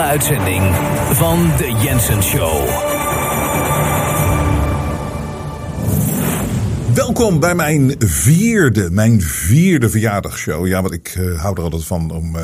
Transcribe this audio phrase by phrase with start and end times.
[0.00, 0.62] uitzending
[1.12, 2.68] van de Jensen Show.
[6.94, 10.66] Welkom bij mijn vierde, mijn vierde verjaardagsshow.
[10.66, 12.42] Ja, want ik uh, hou er altijd van om uh,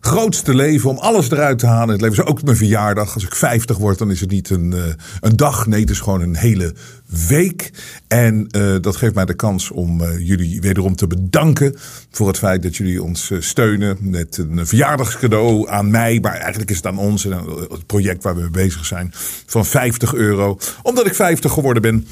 [0.00, 1.88] groots te leven, om alles eruit te halen.
[1.88, 3.14] Het leven is ook mijn verjaardag.
[3.14, 4.84] Als ik 50 word, dan is het niet een, uh,
[5.20, 5.66] een dag.
[5.66, 6.74] Nee, het is gewoon een hele
[7.28, 7.70] week.
[8.08, 8.48] En
[8.80, 11.76] dat geeft mij de kans om jullie wederom te bedanken
[12.10, 16.18] voor het feit dat jullie ons steunen met een verjaardagscadeau aan mij.
[16.20, 19.12] Maar eigenlijk is het aan ons en het project waar we mee bezig zijn
[19.46, 20.58] van 50 euro.
[20.82, 22.06] Omdat ik 50 geworden ben.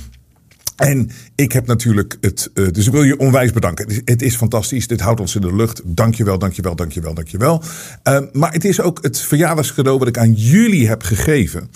[0.78, 2.50] En ik heb natuurlijk het.
[2.54, 4.02] Uh, dus ik wil je onwijs bedanken.
[4.04, 4.86] Het is, fantastisch.
[4.86, 5.82] Dit houdt ons in de lucht.
[5.84, 7.62] Dankjewel, dankjewel, dankjewel, dankjewel.
[8.04, 11.70] Uh, maar het is ook het verjaardagscadeau wat ik aan jullie heb gegeven.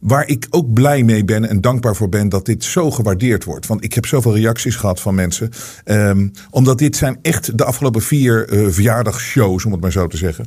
[0.00, 3.66] Waar ik ook blij mee ben en dankbaar voor ben dat dit zo gewaardeerd wordt.
[3.66, 5.50] Want ik heb zoveel reacties gehad van mensen.
[5.84, 10.16] Um, omdat dit zijn echt de afgelopen vier uh, verjaardagsshows, om het maar zo te
[10.16, 10.46] zeggen.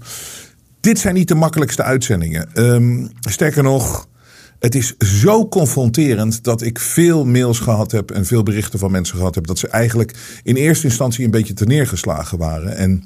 [0.79, 2.49] Dit zijn niet de makkelijkste uitzendingen.
[2.53, 4.09] Um, sterker nog.
[4.61, 9.17] Het is zo confronterend dat ik veel mails gehad heb en veel berichten van mensen
[9.17, 9.47] gehad heb.
[9.47, 12.75] dat ze eigenlijk in eerste instantie een beetje neergeslagen waren.
[12.75, 13.03] En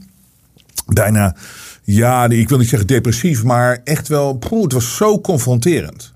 [0.93, 1.35] bijna,
[1.83, 6.13] ja, ik wil niet zeggen depressief, maar echt wel, poeh, het was zo confronterend.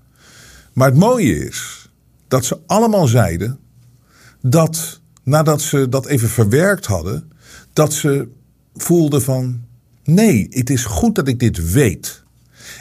[0.72, 1.88] Maar het mooie is
[2.28, 3.58] dat ze allemaal zeiden
[4.42, 7.32] dat nadat ze dat even verwerkt hadden,
[7.72, 8.28] dat ze
[8.74, 9.60] voelden van
[10.04, 12.22] nee, het is goed dat ik dit weet.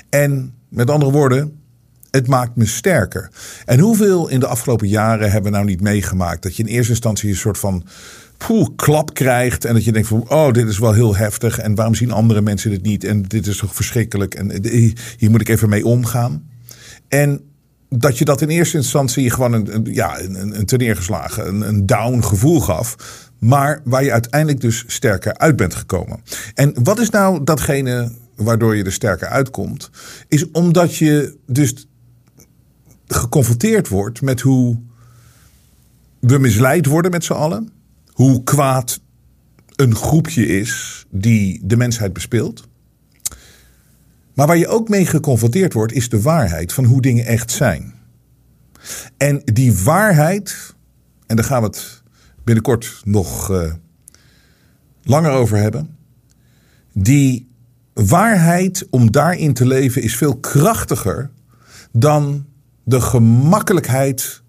[0.10, 1.59] En met andere woorden,
[2.12, 3.30] het maakt me sterker.
[3.66, 6.92] En hoeveel in de afgelopen jaren hebben we nou niet meegemaakt dat je in eerste
[6.92, 7.84] instantie een soort van
[8.38, 11.76] poeh, klap krijgt en dat je denkt van oh dit is wel heel heftig en
[11.76, 14.68] waarom zien andere mensen dit niet en dit is toch verschrikkelijk en
[15.18, 16.50] hier moet ik even mee omgaan.
[17.08, 17.42] En
[17.90, 21.86] dat je dat in eerste instantie gewoon een, een ja, een, een teneergeslagen, een, een
[21.86, 22.96] down gevoel gaf.
[23.40, 26.20] Maar waar je uiteindelijk dus sterker uit bent gekomen.
[26.54, 29.90] En wat is nou datgene waardoor je er sterker uitkomt?
[30.28, 31.88] Is omdat je dus
[33.14, 34.80] geconfronteerd wordt met hoe
[36.20, 37.70] we misleid worden met z'n allen.
[38.14, 39.00] Hoe kwaad
[39.76, 42.68] een groepje is die de mensheid bespeelt.
[44.34, 47.94] Maar waar je ook mee geconfronteerd wordt, is de waarheid van hoe dingen echt zijn.
[49.18, 50.76] En die waarheid,
[51.26, 52.02] en daar gaan we het
[52.44, 53.74] binnenkort nog uh,
[55.04, 55.98] langer over hebben.
[56.94, 57.50] Die
[57.94, 61.30] waarheid om daarin te leven is veel krachtiger
[61.92, 62.46] dan
[62.84, 64.42] de gemakkelijkheid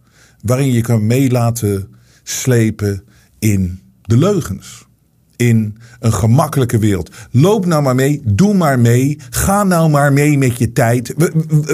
[0.42, 3.04] waarin je kan meelaten slepen
[3.38, 4.88] in de leugens.
[5.36, 7.10] In een gemakkelijke wereld.
[7.30, 11.14] Loop nou maar mee, doe maar mee, ga nou maar mee met je tijd.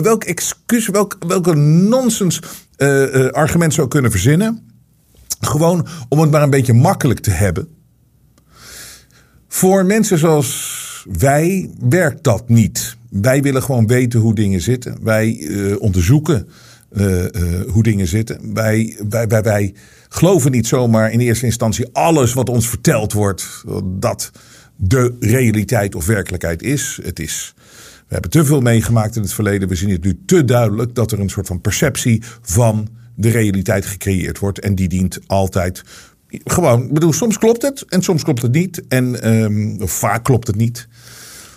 [0.02, 2.40] Welk excuus, welk, welke nonsens
[2.76, 4.62] uh, uh, argument zou kunnen verzinnen.
[5.40, 7.68] Gewoon om het maar een beetje makkelijk te hebben.
[9.48, 12.95] Voor mensen zoals wij werkt dat niet.
[13.10, 14.98] Wij willen gewoon weten hoe dingen zitten.
[15.02, 16.48] Wij uh, onderzoeken
[16.92, 17.28] uh, uh,
[17.68, 18.54] hoe dingen zitten.
[18.54, 19.74] Wij, wij, wij, wij
[20.08, 23.64] geloven niet zomaar in eerste instantie alles wat ons verteld wordt.
[23.84, 24.30] Dat
[24.76, 26.98] de realiteit of werkelijkheid is.
[27.02, 27.54] Het is.
[27.96, 29.68] We hebben te veel meegemaakt in het verleden.
[29.68, 33.86] We zien het nu te duidelijk dat er een soort van perceptie van de realiteit
[33.86, 34.58] gecreëerd wordt.
[34.58, 35.82] En die dient altijd
[36.44, 38.82] gewoon, bedoel, soms klopt het en soms klopt het niet.
[38.88, 40.88] En of vaak klopt het niet.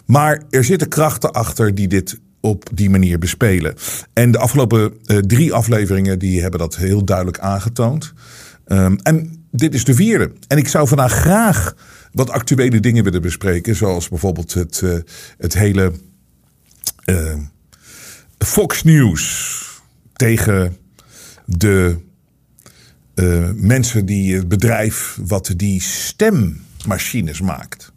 [0.09, 3.75] Maar er zitten krachten achter die dit op die manier bespelen.
[4.13, 8.13] En de afgelopen uh, drie afleveringen die hebben dat heel duidelijk aangetoond.
[8.67, 10.31] Um, en dit is de vierde.
[10.47, 11.75] En ik zou vandaag graag
[12.11, 13.75] wat actuele dingen willen bespreken.
[13.75, 14.97] Zoals bijvoorbeeld het, uh,
[15.37, 15.91] het hele
[17.05, 17.33] uh,
[18.37, 19.81] Fox News
[20.13, 20.77] tegen
[21.45, 21.97] de
[23.55, 27.91] mensen die het bedrijf wat die stemmachines maakt.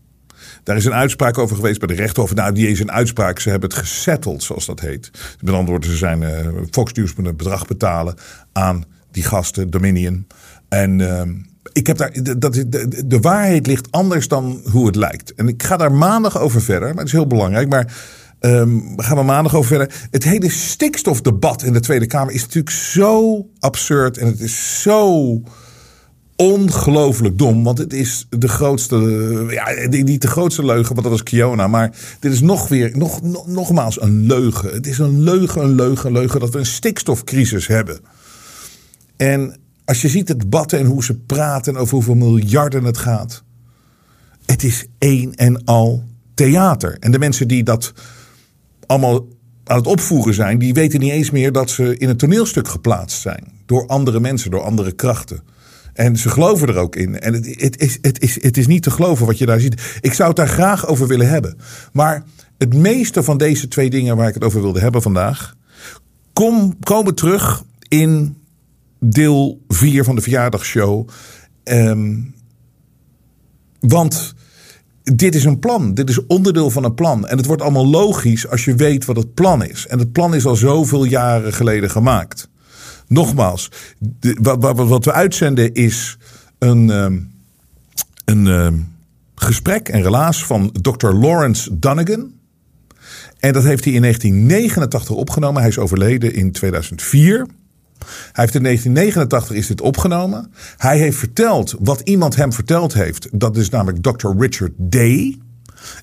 [0.62, 2.34] Daar is een uitspraak over geweest bij de rechthof.
[2.34, 3.38] Nou, die is een uitspraak.
[3.38, 5.10] Ze hebben het gesetteld, zoals dat heet.
[5.40, 6.28] Met andere woorden, ze zijn uh,
[6.70, 8.14] Fox News moet een bedrag betalen
[8.52, 10.26] aan die gasten, Dominion.
[10.68, 11.22] En uh,
[11.72, 15.34] ik heb daar, dat, de, de, waarheid ligt anders dan hoe het lijkt.
[15.34, 16.88] En ik ga daar maandag over verder.
[16.88, 17.68] Maar het is heel belangrijk.
[17.68, 20.08] Maar Um, gaan we maandag over verder.
[20.10, 24.18] Het hele stikstofdebat in de Tweede Kamer is natuurlijk zo absurd.
[24.18, 25.42] En het is zo
[26.42, 27.64] ongelooflijk dom.
[27.64, 28.96] Want het is de grootste,
[29.50, 31.66] ja, niet de grootste leugen, want dat was Kiona.
[31.66, 34.72] Maar dit is nog weer, nog, nog, nogmaals een leugen.
[34.72, 38.00] Het is een leugen, een leugen, een leugen dat we een stikstofcrisis hebben.
[39.16, 43.42] En als je ziet het debatten en hoe ze praten over hoeveel miljarden het gaat.
[44.46, 46.04] Het is één en al
[46.34, 46.96] theater.
[47.00, 47.92] En de mensen die dat
[48.86, 49.26] allemaal
[49.64, 53.20] aan het opvoeren zijn, die weten niet eens meer dat ze in een toneelstuk geplaatst
[53.20, 53.52] zijn.
[53.66, 55.51] Door andere mensen, door andere krachten.
[55.92, 57.20] En ze geloven er ook in.
[57.20, 59.98] En het, het, is, het, is, het is niet te geloven wat je daar ziet.
[60.00, 61.58] Ik zou het daar graag over willen hebben.
[61.92, 62.24] Maar
[62.58, 65.56] het meeste van deze twee dingen waar ik het over wilde hebben vandaag.
[66.32, 68.36] Kom, komen terug in
[68.98, 71.08] deel 4 van de verjaardagsshow.
[71.64, 72.34] Um,
[73.80, 74.34] want
[75.02, 75.94] dit is een plan.
[75.94, 77.26] Dit is onderdeel van een plan.
[77.26, 79.86] En het wordt allemaal logisch als je weet wat het plan is.
[79.86, 82.48] En het plan is al zoveel jaren geleden gemaakt.
[83.12, 83.70] Nogmaals,
[84.40, 86.18] wat, wat, we uitzenden is
[86.58, 87.32] een, um,
[88.24, 88.94] een um,
[89.34, 91.08] gesprek, een relaas van Dr.
[91.08, 92.32] Lawrence Dunnigan.
[93.38, 95.60] En dat heeft hij in 1989 opgenomen.
[95.60, 97.38] Hij is overleden in 2004.
[97.38, 97.46] Hij
[98.32, 100.52] heeft in 1989 is dit opgenomen.
[100.76, 103.28] Hij heeft verteld wat iemand hem verteld heeft.
[103.32, 104.28] Dat is namelijk Dr.
[104.38, 105.38] Richard Day,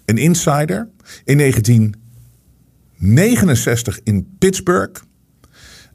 [0.05, 0.87] een insider.
[1.23, 5.07] In 1969 in Pittsburgh.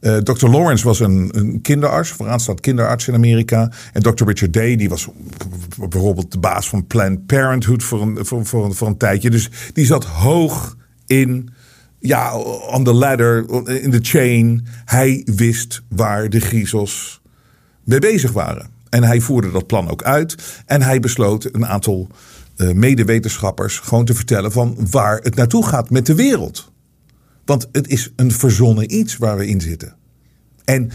[0.04, 0.48] Uh, Dr.
[0.48, 3.70] Lawrence was een, een kinderarts, vooraanstaand kinderarts in Amerika.
[3.92, 4.24] En Dr.
[4.24, 5.08] Richard Day, die was
[5.90, 9.30] bijvoorbeeld de baas van Planned Parenthood voor een, voor, voor, voor een tijdje.
[9.30, 11.48] Dus die zat hoog in
[11.98, 12.36] ja,
[12.70, 13.50] on the ladder,
[13.82, 14.66] in de chain.
[14.84, 17.20] Hij wist waar de griezels
[17.84, 18.66] mee bezig waren.
[18.88, 20.62] En hij voerde dat plan ook uit.
[20.66, 22.08] En hij besloot een aantal
[22.56, 26.72] uh, medewetenschappers gewoon te vertellen van waar het naartoe gaat met de wereld.
[27.44, 29.96] Want het is een verzonnen iets waar we in zitten.
[30.64, 30.90] En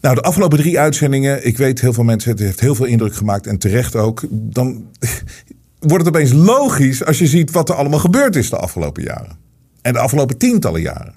[0.00, 3.14] nou, de afgelopen drie uitzendingen, ik weet heel veel mensen, het heeft heel veel indruk
[3.14, 4.22] gemaakt en terecht ook.
[4.30, 4.86] Dan
[5.88, 9.38] wordt het opeens logisch als je ziet wat er allemaal gebeurd is de afgelopen jaren.
[9.82, 11.14] En de afgelopen tientallen jaren.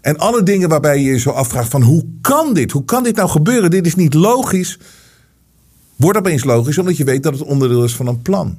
[0.00, 2.70] En alle dingen waarbij je je zo afvraagt van hoe kan dit?
[2.70, 3.70] Hoe kan dit nou gebeuren?
[3.70, 4.78] Dit is niet logisch.
[5.96, 8.58] Wordt opeens logisch omdat je weet dat het onderdeel is van een plan.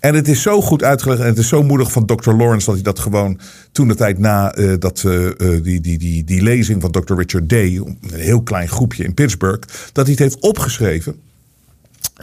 [0.00, 2.30] En het is zo goed uitgelegd en het is zo moedig van Dr.
[2.30, 3.40] Lawrence dat hij dat gewoon
[3.72, 5.30] toen de tijd na uh, dat, uh,
[5.62, 7.14] die, die, die, die lezing van Dr.
[7.14, 11.16] Richard Day, een heel klein groepje in Pittsburgh, dat hij het heeft opgeschreven.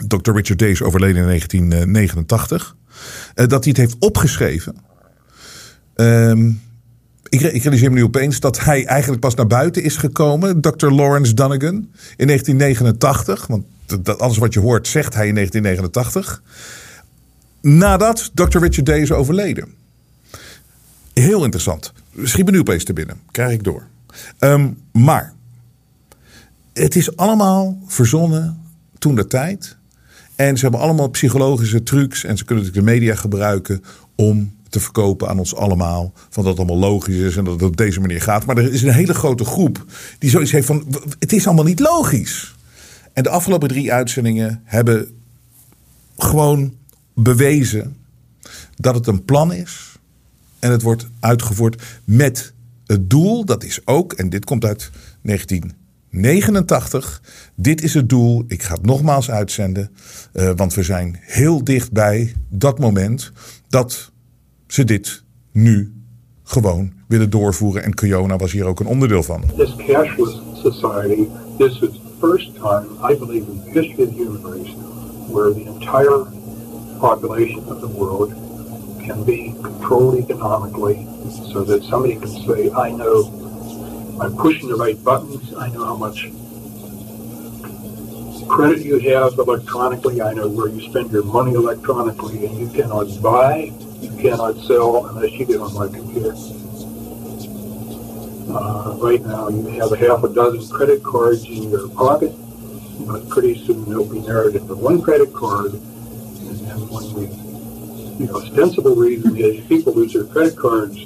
[0.06, 0.32] Dr.
[0.32, 2.76] Richard Day is overleden in 1989.
[3.34, 4.74] Uh, dat hij het heeft opgeschreven
[6.00, 6.60] Um,
[7.28, 10.90] ik, ik realiseer me nu opeens dat hij eigenlijk pas naar buiten is gekomen, Dr.
[10.90, 11.74] Lawrence Dunnigan,
[12.16, 13.46] in 1989.
[13.46, 13.64] Want
[14.02, 16.42] dat, alles wat je hoort zegt hij in 1989.
[17.60, 18.58] Nadat Dr.
[18.58, 19.74] Richard Day is overleden.
[21.12, 21.92] Heel interessant.
[22.22, 23.20] Schiet me nu opeens te binnen.
[23.30, 23.86] Krijg ik door.
[24.38, 25.34] Um, maar
[26.72, 28.60] het is allemaal verzonnen
[28.98, 29.76] toen de tijd.
[30.34, 32.24] En ze hebben allemaal psychologische trucs.
[32.24, 33.84] En ze kunnen natuurlijk de media gebruiken
[34.14, 36.12] om te verkopen aan ons allemaal.
[36.14, 38.46] Van dat het allemaal logisch is en dat het op deze manier gaat.
[38.46, 39.84] Maar er is een hele grote groep
[40.18, 40.86] die zoiets heeft van:
[41.18, 42.54] het is allemaal niet logisch.
[43.12, 45.10] En de afgelopen drie uitzendingen hebben
[46.16, 46.74] gewoon
[47.18, 47.96] bewezen
[48.76, 49.98] dat het een plan is.
[50.58, 52.52] En het wordt uitgevoerd met
[52.86, 54.90] het doel, dat is ook, en dit komt uit
[55.22, 57.22] 1989.
[57.54, 58.44] Dit is het doel.
[58.46, 59.90] Ik ga het nogmaals uitzenden.
[60.32, 63.32] Uh, want we zijn heel dicht bij dat moment
[63.68, 64.12] dat
[64.66, 65.22] ze dit
[65.52, 65.92] nu
[66.42, 67.82] gewoon willen doorvoeren.
[67.82, 69.42] En Kiona was hier ook een onderdeel van.
[69.56, 71.26] This cashless society
[71.58, 71.90] is the
[72.20, 74.40] first time, I believe, in the history of the human
[75.32, 76.37] where the entire
[76.98, 78.32] population of the world
[79.04, 81.06] can be controlled economically
[81.52, 85.96] so that somebody can say, I know I'm pushing the right buttons, I know how
[85.96, 86.30] much
[88.48, 93.06] credit you have electronically, I know where you spend your money electronically, and you cannot
[93.22, 96.32] buy you cannot sell unless you get on my computer.
[98.50, 102.32] Uh, right now, you have a half a dozen credit cards in your pocket,
[103.06, 105.72] but pretty soon they'll be narrowed into one credit card.
[106.76, 107.26] When we,
[108.18, 110.96] you know, ostensible reason is people lose their credit cards,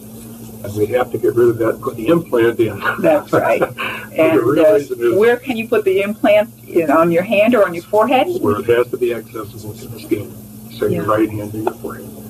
[0.65, 2.81] and we have to get rid of that and put the implant in.
[3.01, 3.63] That's right.
[4.13, 6.51] and uh, where can you put the implant?
[6.67, 8.27] In, on your hand or on your forehead?
[8.41, 10.33] Where it has to be accessible to the skin.
[10.71, 10.97] So yeah.
[10.97, 12.23] your right hand and your forehead.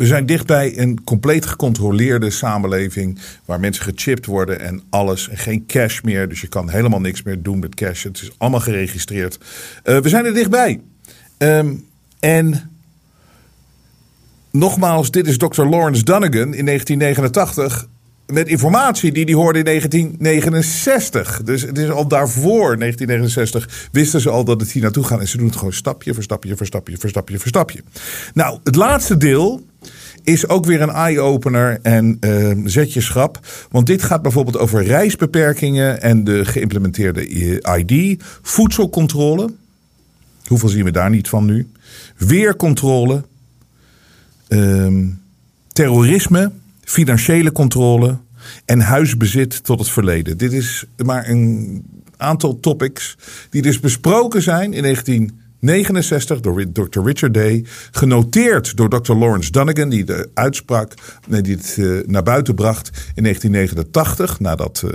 [0.00, 5.28] We zijn dichtbij een compleet gecontroleerde samenleving waar mensen gechipt worden en alles.
[5.28, 8.02] En geen cash meer, dus je kan helemaal niks meer doen met cash.
[8.02, 9.38] Het is allemaal geregistreerd.
[9.84, 10.80] Uh, we zijn er dichtbij.
[11.38, 11.88] Um,
[12.20, 12.70] en
[14.50, 15.62] nogmaals, dit is Dr.
[15.62, 17.88] Lawrence Dunnigan in 1989
[18.30, 21.42] met informatie die hij hoorde in 1969.
[21.44, 25.20] Dus het is al daarvoor, 1969, wisten ze al dat het hier naartoe gaat.
[25.20, 27.82] En ze doen het gewoon stapje voor stapje voor stapje voor stapje voor stapje.
[28.34, 29.66] Nou, het laatste deel
[30.22, 33.38] is ook weer een eye-opener en uh, zet je schrap.
[33.70, 37.28] Want dit gaat bijvoorbeeld over reisbeperkingen en de geïmplementeerde
[37.78, 39.52] ID, voedselcontrole.
[40.46, 41.68] Hoeveel zien we daar niet van nu?
[42.20, 43.24] Weercontrole,
[44.48, 45.06] uh,
[45.72, 46.52] terrorisme,
[46.84, 48.18] financiële controle
[48.64, 50.38] en huisbezit tot het verleden.
[50.38, 51.82] Dit is maar een
[52.16, 53.16] aantal topics
[53.50, 57.00] die dus besproken zijn in 1969 door Dr.
[57.04, 57.64] Richard Day.
[57.90, 59.12] Genoteerd door Dr.
[59.12, 60.94] Lawrence Dunnigan, die de uitspraak
[61.28, 64.90] nee, die het uh, naar buiten bracht in 1989, nadat uh,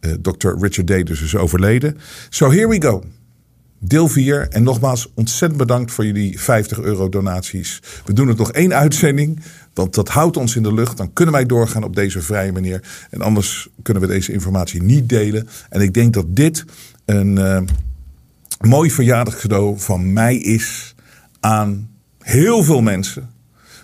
[0.00, 0.48] uh, Dr.
[0.60, 1.98] Richard Day dus is overleden.
[2.28, 3.04] So here we go.
[3.78, 4.48] Deel 4.
[4.48, 7.82] En nogmaals, ontzettend bedankt voor jullie 50 euro donaties.
[8.04, 9.40] We doen het nog één uitzending.
[9.74, 10.96] Want dat houdt ons in de lucht.
[10.96, 13.06] Dan kunnen wij doorgaan op deze vrije manier.
[13.10, 15.48] En anders kunnen we deze informatie niet delen.
[15.68, 16.64] En ik denk dat dit
[17.04, 17.60] een uh,
[18.60, 20.94] mooi verjaardagscadeau van mij is
[21.40, 23.30] aan heel veel mensen.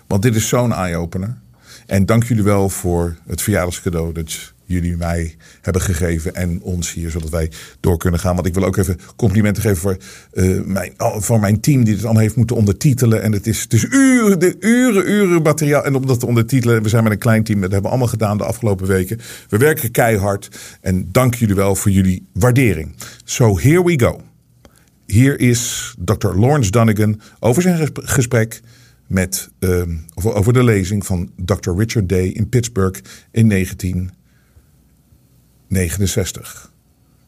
[0.07, 1.37] Want dit is zo'n eye-opener.
[1.85, 4.13] En dank jullie wel voor het verjaardagscadeau.
[4.13, 8.35] Dat jullie mij hebben gegeven en ons hier, zodat wij door kunnen gaan.
[8.35, 9.97] Want ik wil ook even complimenten geven voor,
[10.33, 13.21] uh, mijn, voor mijn team die het allemaal heeft moeten ondertitelen.
[13.21, 15.85] En het is, het uren, de uren, uren materiaal.
[15.85, 18.13] En om dat te ondertitelen, we zijn met een klein team, dat hebben we allemaal
[18.13, 19.19] gedaan de afgelopen weken.
[19.49, 20.49] We werken keihard
[20.81, 22.95] en dank jullie wel voor jullie waardering.
[23.23, 24.21] So here we go.
[25.05, 26.27] Hier is Dr.
[26.27, 28.61] Lawrence Dunnigan over zijn gesprek
[29.07, 29.81] met, uh,
[30.15, 31.71] over de lezing van Dr.
[31.77, 32.99] Richard Day in Pittsburgh
[33.31, 34.11] in 19
[35.69, 36.69] 69.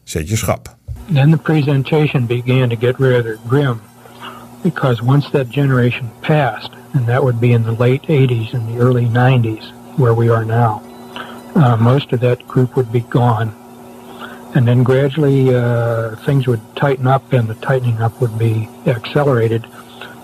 [0.03, 0.75] Zet je schap.
[1.09, 3.81] Then the presentation began to get rather grim
[4.63, 8.81] because once that generation passed, and that would be in the late 80s and the
[8.81, 10.81] early 90s, where we are now,
[11.55, 13.55] uh, most of that group would be gone.
[14.55, 19.65] And then gradually uh, things would tighten up, and the tightening up would be accelerated.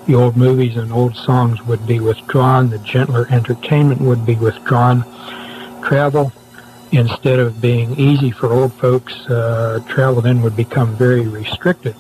[0.08, 2.70] The old movies and old songs would be withdrawn.
[2.70, 5.04] The gentler entertainment would be withdrawn.
[5.84, 6.34] Travel
[6.94, 11.96] instead of being easy for old folks, uh, travel then would become very restricted.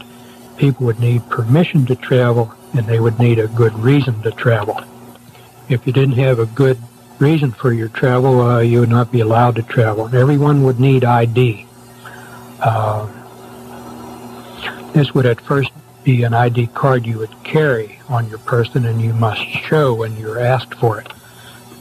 [0.58, 4.80] People would need permission to travel, and they would need a good reason to travel.
[5.68, 6.78] If you didn't have a good
[7.18, 10.16] reason for your travel, uh, you would not be allowed to travel.
[10.16, 11.66] Everyone would need ID.
[12.60, 13.08] Uh,
[14.94, 15.72] this would at first
[16.04, 20.16] be an ID card you would carry on your person, and you must show when
[20.18, 21.08] you're asked for it.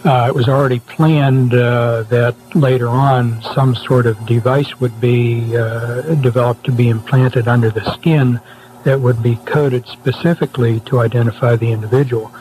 [0.04, 5.56] Uh, it was already planned uh, that later on some sort of device would be
[5.56, 8.40] uh, developed to be implanted under the skin
[8.82, 12.34] that would be coded specifically to identify the individual.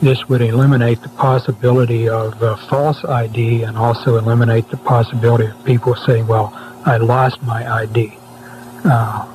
[0.00, 2.38] This would eliminate the possibility of
[2.68, 6.52] false ID and also eliminate the possibility of people saying, well,
[6.86, 8.16] I lost my ID.
[8.84, 9.26] Uh,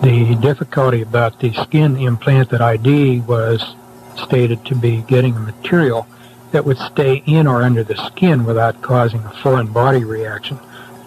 [0.00, 3.74] the difficulty about the skin implanted ID was
[4.16, 6.06] stated to be getting a material
[6.52, 10.56] that would stay in or under the skin without causing a foreign body reaction,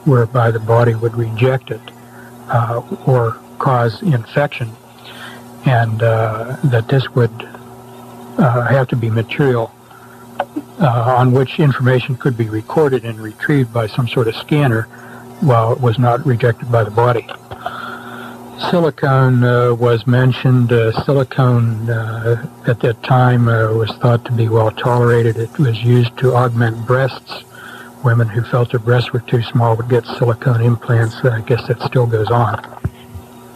[0.06, 1.82] whereby the body would reject it
[2.50, 4.72] uh, or cause infection,
[5.66, 7.32] and uh, that this would
[8.38, 9.72] uh, have to be material
[10.80, 14.84] uh, on which information could be recorded and retrieved by some sort of scanner
[15.42, 17.28] while it was not rejected by the body.
[18.60, 20.72] Silicone uh, was mentioned.
[20.72, 25.36] Uh, silicone uh, at that time uh, was thought to be well tolerated.
[25.38, 27.44] It was used to augment breasts.
[28.04, 31.16] Women who felt their breasts were too small would get silicone implants.
[31.26, 32.64] I guess that still goes on.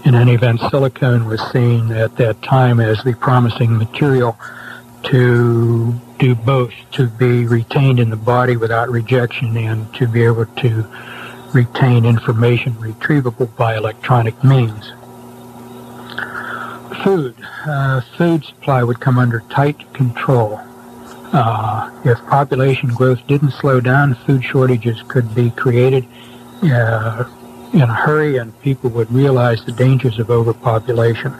[0.06, 4.38] In any event, silicone was seen at that time as the promising material
[5.04, 10.46] to do both, to be retained in the body without rejection and to be able
[10.46, 10.86] to
[11.54, 14.92] retain information retrievable by electronic means.
[17.04, 17.36] Food.
[17.66, 20.60] Uh, food supply would come under tight control.
[21.32, 26.06] Uh, if population growth didn't slow down, food shortages could be created
[26.64, 27.24] uh,
[27.74, 31.32] in a hurry and people would realize the dangers of overpopulation.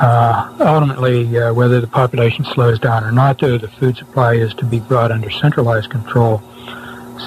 [0.00, 4.54] Uh, ultimately, uh, whether the population slows down or not, though, the food supply is
[4.54, 6.40] to be brought under centralized control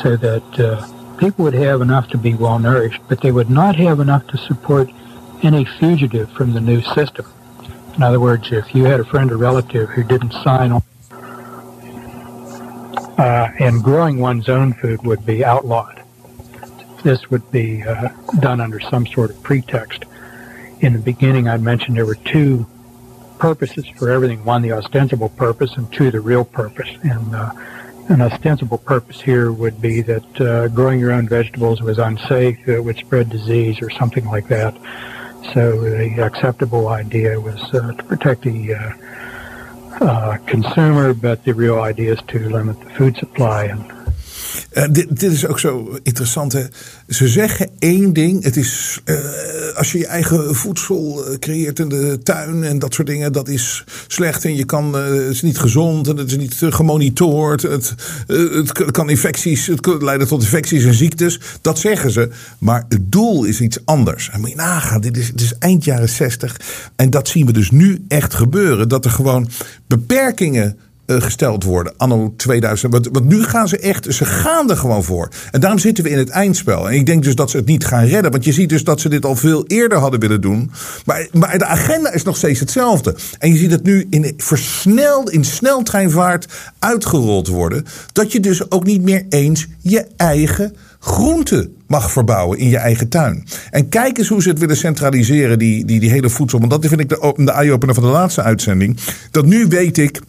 [0.01, 0.87] so that uh,
[1.21, 4.37] people would have enough to be well nourished, but they would not have enough to
[4.39, 4.89] support
[5.43, 7.25] any fugitive from the new system.
[7.95, 10.83] In other words, if you had a friend or relative who didn't sign on,
[13.19, 16.01] uh, and growing one's own food would be outlawed.
[17.03, 18.09] This would be uh,
[18.39, 20.05] done under some sort of pretext.
[20.79, 22.65] In the beginning, I mentioned there were two
[23.37, 24.43] purposes for everything.
[24.43, 26.89] One, the ostensible purpose, and two, the real purpose.
[27.03, 27.51] And uh,
[28.11, 32.81] an ostensible purpose here would be that uh, growing your own vegetables was unsafe, it
[32.81, 34.75] would spread disease or something like that.
[35.53, 38.93] So the acceptable idea was uh, to protect the uh,
[40.01, 43.65] uh, consumer, but the real idea is to limit the food supply.
[43.65, 44.00] And
[44.73, 46.53] Uh, dit, is ook zo interessant.
[46.53, 46.63] Hè?
[47.07, 48.43] Ze zeggen één ding.
[48.43, 49.17] Het is uh,
[49.75, 53.33] als je je eigen voedsel creëert in de tuin en dat soort dingen.
[53.33, 57.61] Dat is slecht en je kan, het is niet gezond en het is niet gemonitord.
[57.61, 57.95] Het,
[58.27, 61.39] het kan infecties, het kan leiden tot infecties en ziektes.
[61.61, 62.29] Dat zeggen ze.
[62.57, 64.29] Maar het doel is iets anders.
[64.29, 65.01] En moet je nagaan.
[65.01, 66.59] Dit is, dit is eind jaren 60.
[66.95, 68.89] En dat zien we dus nu echt gebeuren.
[68.89, 69.49] Dat er gewoon
[69.87, 71.93] beperkingen eh, gesteld worden.
[71.97, 72.93] Anno 2000.
[72.93, 75.29] Want, nu gaan ze echt, ze gaan er gewoon voor.
[75.51, 76.89] En daarom zitten we in het eindspel.
[76.89, 78.31] En ik denk dus dat ze het niet gaan redden.
[78.31, 80.71] Want je ziet dus dat ze dit al veel eerder hadden willen doen.
[81.05, 83.15] Maar, maar de agenda is nog steeds hetzelfde.
[83.39, 86.47] En je ziet het nu in versneld, in sneltreinvaart
[86.79, 87.85] uitgerold worden.
[88.11, 93.09] Dat je dus ook niet meer eens je eigen groenten mag verbouwen in je eigen
[93.09, 93.45] tuin.
[93.69, 96.59] En kijk eens hoe ze het willen centraliseren, die, die, die hele voedsel.
[96.59, 98.97] Want dat vind ik de, de eye-opener van de laatste uitzending.
[99.31, 100.21] Dat nu weet ik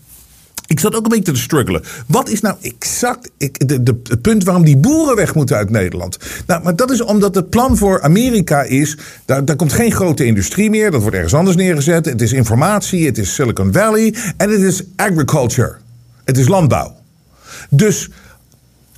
[0.73, 1.83] ik zat ook een beetje te struggelen.
[2.07, 5.71] Wat is nou exact ik, de, de, het punt waarom die boeren weg moeten uit
[5.71, 6.19] Nederland?
[6.47, 8.97] Nou, maar dat is omdat het plan voor Amerika is.
[9.25, 10.91] Daar, daar komt geen grote industrie meer.
[10.91, 12.05] Dat wordt ergens anders neergezet.
[12.05, 15.75] Het is informatie, het is Silicon Valley en het is agriculture.
[16.25, 16.95] Het is landbouw.
[17.71, 18.09] Dus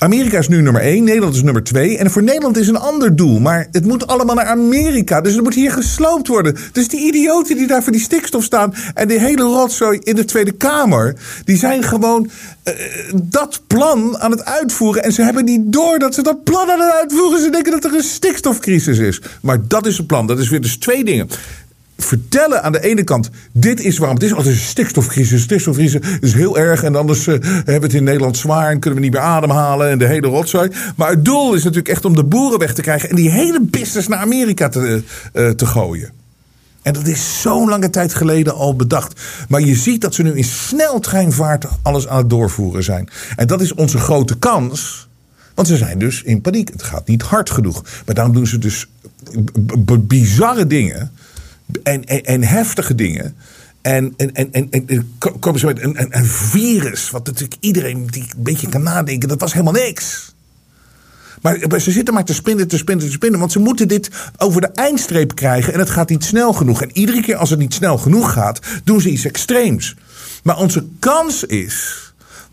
[0.04, 1.98] Amerika is nu nummer 1, Nederland is nummer 2.
[1.98, 3.40] En voor Nederland is een ander doel.
[3.40, 5.20] Maar het moet allemaal naar Amerika.
[5.20, 6.56] Dus het moet hier gesloopt worden.
[6.72, 8.74] Dus die idioten die daar voor die stikstof staan.
[8.94, 11.16] En die hele rotzooi in de Tweede Kamer.
[11.44, 12.30] Die zijn gewoon
[12.64, 12.74] uh,
[13.14, 15.02] dat plan aan het uitvoeren.
[15.02, 17.40] En ze hebben niet door dat ze dat plan aan het uitvoeren.
[17.40, 19.20] Ze denken dat er een stikstofcrisis is.
[19.42, 20.26] Maar dat is het plan.
[20.26, 21.28] Dat is weer dus twee dingen
[21.98, 24.34] vertellen aan de ene kant, dit is waarom het is.
[24.34, 26.82] Altijd een stikstofcrisis, stikstofcrisis is heel erg.
[26.82, 29.90] En anders uh, hebben we het in Nederland zwaar en kunnen we niet meer ademhalen
[29.90, 30.70] en de hele rotzooi.
[30.96, 33.60] Maar het doel is natuurlijk echt om de boeren weg te krijgen en die hele
[33.60, 36.10] business naar Amerika te, uh, te gooien.
[36.82, 39.20] En dat is zo'n lange tijd geleden al bedacht.
[39.48, 43.08] Maar je ziet dat ze nu in sneltreinvaart alles aan het doorvoeren zijn.
[43.36, 45.08] En dat is onze grote kans.
[45.54, 46.68] Want ze zijn dus in paniek.
[46.68, 47.84] Het gaat niet hard genoeg.
[48.06, 48.86] Maar daarom doen ze dus
[49.98, 51.12] bizarre dingen
[51.82, 53.36] en, en, en heftige dingen.
[53.82, 58.06] En, en, en, en, en komen ze met een, een, een, virus, wat natuurlijk iedereen
[58.06, 60.34] die een beetje kan nadenken, dat was helemaal niks.
[61.42, 63.40] Maar ze zitten maar te spinnen, te spinnen, te spinnen.
[63.40, 65.72] Want ze moeten dit over de eindstreep krijgen.
[65.72, 66.82] En het gaat niet snel genoeg.
[66.82, 69.96] En iedere keer als het niet snel genoeg gaat, doen ze iets extreems.
[70.42, 72.02] Maar onze kans is.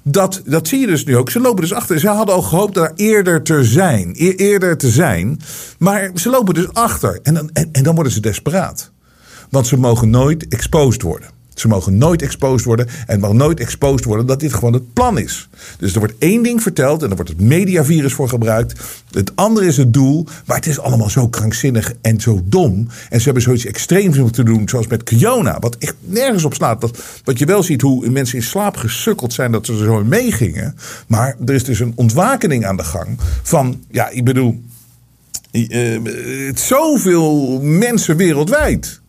[0.04, 1.30] Dat, dat zie je dus nu ook.
[1.30, 2.00] Ze lopen dus achter.
[2.00, 4.14] Ze hadden al gehoopt daar eerder te zijn.
[4.16, 5.42] eerder te zijn.
[5.80, 7.20] Maar ze lopen dus achter.
[7.24, 8.92] En dan, en, en dan worden ze desperaat.
[9.52, 11.30] Want ze mogen nooit exposed worden.
[11.54, 12.88] Ze mogen nooit exposed worden.
[13.08, 15.50] En mag nooit exposed worden dat dit gewoon het plan is.
[15.78, 18.80] Dus er wordt één ding verteld en er wordt het mediavirus voor gebruikt.
[19.12, 20.28] Het andere is het doel.
[20.46, 22.88] Maar het is allemaal zo krankzinnig en zo dom.
[23.10, 25.60] En ze hebben zoiets extreems moeten doen, zoals met Kiona.
[25.60, 26.82] Wat echt nergens op slaat.
[26.82, 30.00] Dat, wat je wel ziet hoe mensen in slaap gesukkeld zijn dat ze er zo
[30.00, 30.76] in meegingen.
[31.08, 33.18] Maar er is dus een ontwakening aan de gang.
[33.44, 34.62] Van, ja, ik bedoel.
[35.52, 39.01] Uh, zoveel mensen wereldwijd.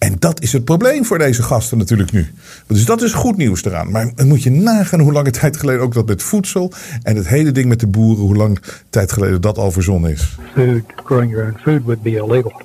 [0.00, 2.26] En dat is het probleem voor deze gasten natuurlijk nu.
[2.66, 3.90] Dus dat is goed nieuws eraan.
[3.90, 7.52] Maar moet je nagaan hoe lange tijd geleden ook dat met voedsel en het hele
[7.52, 8.60] ding met de boeren, hoe lang
[8.90, 10.36] tijd geleden dat al verzonnen is.
[10.54, 12.62] Food, growing your own food would be illegal.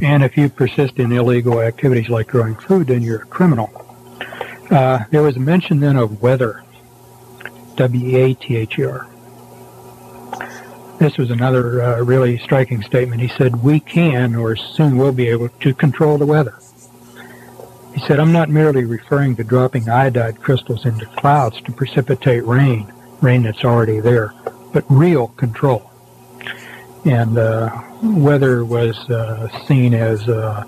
[0.00, 3.70] And if you persist in illegal activities like growing food, then you're a criminal.
[4.70, 6.62] Uh, there was a mention then of weather.
[7.76, 9.06] W-A-T-H-E-R.
[11.04, 13.20] This was another uh, really striking statement.
[13.20, 16.58] He said, we can or soon will be able to control the weather.
[17.92, 22.90] He said, I'm not merely referring to dropping iodide crystals into clouds to precipitate rain,
[23.20, 24.32] rain that's already there,
[24.72, 25.90] but real control.
[27.04, 30.64] And uh, weather was uh, seen as uh,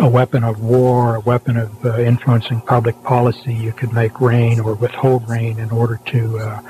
[0.00, 3.54] a weapon of war, a weapon of uh, influencing public policy.
[3.54, 6.62] You could make rain or withhold rain in order to uh,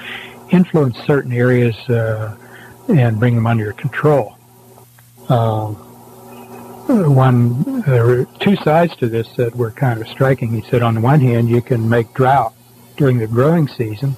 [0.51, 2.37] influence certain areas uh,
[2.89, 4.37] and bring them under your control.
[5.29, 5.75] Um,
[6.89, 10.51] one, there were two sides to this that were kind of striking.
[10.53, 12.55] He said, on the one hand, you can make drought
[12.97, 14.17] during the growing season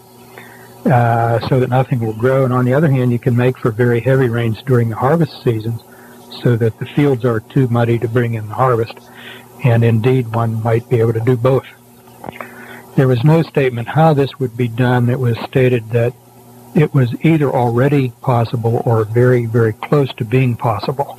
[0.87, 3.71] uh, so that nothing will grow, and on the other hand, you can make for
[3.71, 5.83] very heavy rains during the harvest seasons
[6.43, 8.99] so that the fields are too muddy to bring in the harvest.
[9.65, 11.67] And indeed, one might be able to do both.
[12.97, 15.11] There was no statement how this would be done.
[15.11, 16.15] It was stated that
[16.73, 21.15] it was either already possible or very, very close to being possible.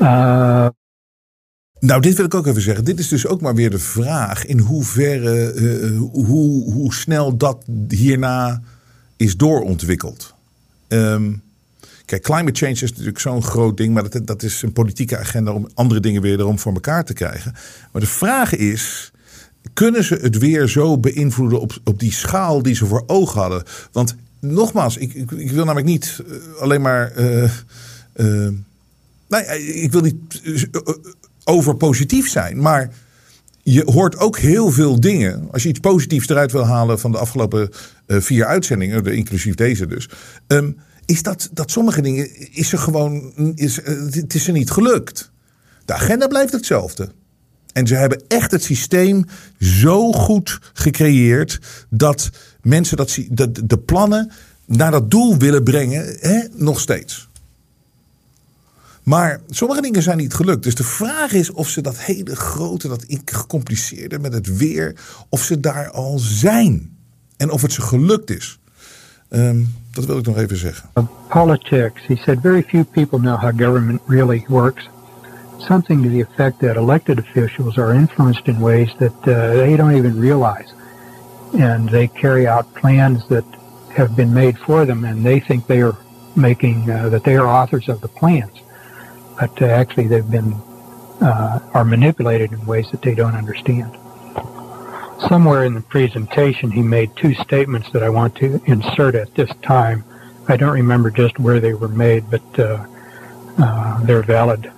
[0.00, 0.68] Uh,
[1.80, 2.84] nou, dit wil ik ook even zeggen.
[2.84, 7.64] Dit is dus ook maar weer de vraag in hoeverre, uh, hoe, hoe snel dat
[7.88, 8.62] hierna
[9.16, 10.34] is doorontwikkeld.
[10.88, 11.42] Um,
[12.04, 15.52] kijk, climate change is natuurlijk zo'n groot ding, maar dat, dat is een politieke agenda
[15.52, 17.52] om andere dingen weer erom voor elkaar te krijgen.
[17.92, 19.12] Maar de vraag is,
[19.72, 23.62] kunnen ze het weer zo beïnvloeden op, op die schaal die ze voor ogen hadden?
[23.92, 27.18] Want nogmaals, ik, ik, ik wil namelijk niet eh, alleen maar.
[27.18, 27.50] Uh,
[28.16, 28.48] uh,
[29.28, 30.16] nee, ik wil niet
[31.44, 32.92] over positief zijn, maar
[33.62, 35.48] je hoort ook heel veel dingen.
[35.52, 37.68] Als je iets positiefs eruit wil halen van de afgelopen
[38.06, 40.08] vier uitzendingen, inclusief deze dus.
[40.46, 40.76] Um,
[41.10, 43.32] is dat, dat sommige dingen is er gewoon.
[43.54, 43.76] Is,
[44.10, 45.30] het is er niet gelukt.
[45.84, 47.12] De agenda blijft hetzelfde.
[47.72, 49.24] En ze hebben echt het systeem
[49.58, 52.30] zo goed gecreëerd dat
[52.62, 54.30] mensen dat, de, de plannen
[54.66, 57.28] naar dat doel willen brengen, hè, nog steeds.
[59.02, 60.62] Maar sommige dingen zijn niet gelukt.
[60.62, 64.94] Dus de vraag is of ze dat hele grote, dat gecompliceerde met het weer,
[65.28, 66.96] of ze daar al zijn.
[67.36, 68.58] En of het ze gelukt is.
[69.30, 70.90] Um, dat wil ik nog even zeggen.
[71.28, 72.06] Politics.
[72.06, 74.88] He said very few people know how government really works.
[75.62, 79.96] Something to the effect that elected officials are influenced in ways that uh, they don't
[79.96, 80.72] even realize.
[81.58, 83.44] And they carry out plans that
[83.92, 85.96] have been made for them, and they think they are
[86.36, 88.56] making, uh, that they are authors of the plans.
[89.38, 90.54] But uh, actually, they've been,
[91.20, 93.96] uh, are manipulated in ways that they don't understand.
[95.28, 99.50] Somewhere in the presentation, he made two statements that I want to insert at this
[99.62, 100.04] time.
[100.48, 102.86] I don't remember just where they were made, but uh,
[103.58, 104.72] uh, they're valid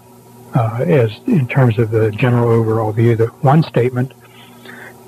[0.55, 3.17] uh, as in terms of the general overall view.
[3.17, 4.13] The one statement,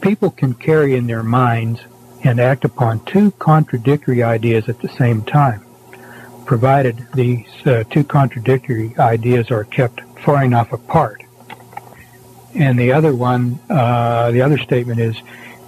[0.00, 1.80] people can carry in their minds
[2.22, 5.64] and act upon two contradictory ideas at the same time,
[6.46, 11.22] provided these uh, two contradictory ideas are kept far enough apart.
[12.54, 15.16] And the other one, uh, the other statement is,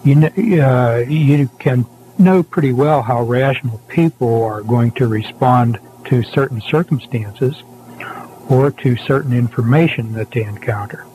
[0.05, 0.25] you
[0.63, 1.85] uh, you can
[2.19, 7.63] know pretty well how rational people are going to respond to certain circumstances
[8.49, 11.07] or to certain information that they encounter.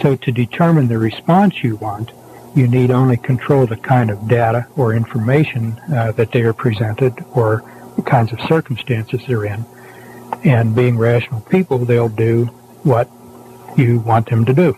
[0.00, 2.12] So to determine the response you want,
[2.54, 7.14] you need only control the kind of data or information uh, that they are presented
[7.32, 7.62] or
[7.96, 9.64] the kinds of circumstances they're in.
[10.44, 12.46] And being rational people, they'll do
[12.82, 13.08] what
[13.76, 14.76] you want them to do.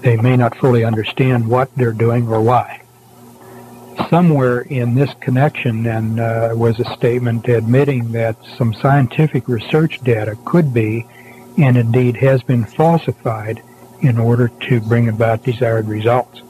[0.00, 2.85] They may not fully understand what they're doing or why
[4.10, 10.36] somewhere in this connection then uh, was a statement admitting that some scientific research data
[10.44, 11.06] could be
[11.58, 13.62] and indeed has been falsified
[14.00, 16.42] in order to bring about desired results.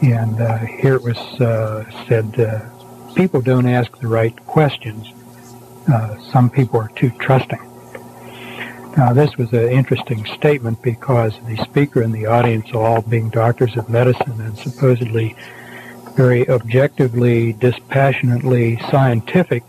[0.00, 5.08] And uh, here it was uh, said, uh, people don't ask the right questions.
[5.92, 7.58] Uh, some people are too trusting.
[8.96, 13.76] Now, this was an interesting statement because the speaker and the audience, all being doctors
[13.76, 15.36] of medicine and supposedly
[16.14, 19.62] very objectively, dispassionately scientific,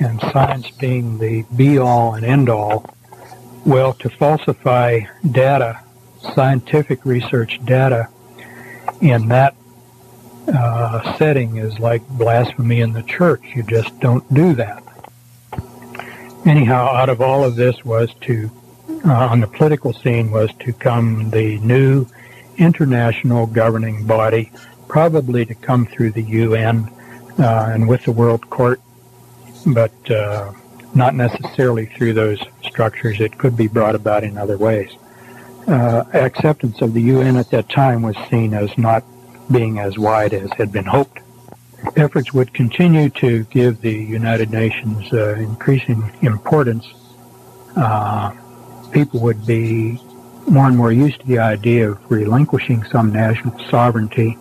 [0.00, 2.94] and science being the be all and end all,
[3.64, 5.00] well, to falsify
[5.30, 5.80] data,
[6.34, 8.08] scientific research data,
[9.00, 9.54] in that
[10.48, 13.42] uh, setting is like blasphemy in the church.
[13.54, 14.82] You just don't do that.
[16.44, 18.50] Anyhow, out of all of this was to,
[19.06, 22.06] uh, on the political scene, was to come the new
[22.58, 24.52] international governing body
[24.88, 26.88] probably to come through the UN
[27.38, 28.80] uh, and with the World Court,
[29.66, 30.52] but uh,
[30.94, 33.20] not necessarily through those structures.
[33.20, 34.90] It could be brought about in other ways.
[35.66, 39.02] Uh, acceptance of the UN at that time was seen as not
[39.50, 41.20] being as wide as had been hoped.
[41.96, 46.86] Efforts would continue to give the United Nations uh, increasing importance.
[47.76, 48.32] Uh,
[48.92, 50.00] people would be
[50.46, 54.38] more and more used to the idea of relinquishing some national sovereignty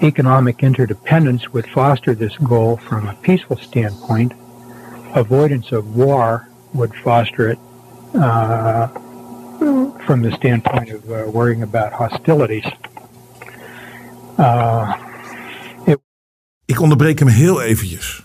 [0.00, 4.32] economic interdependence would foster this goal from a peaceful standpoint.
[5.14, 7.58] Avoidance of war would foster it
[8.14, 8.88] uh,
[10.06, 12.66] from the standpoint of uh, worrying about hostilities.
[14.38, 14.94] Uh,
[15.84, 15.98] it...
[16.64, 18.24] Ik onderbreek hem heel eventjes.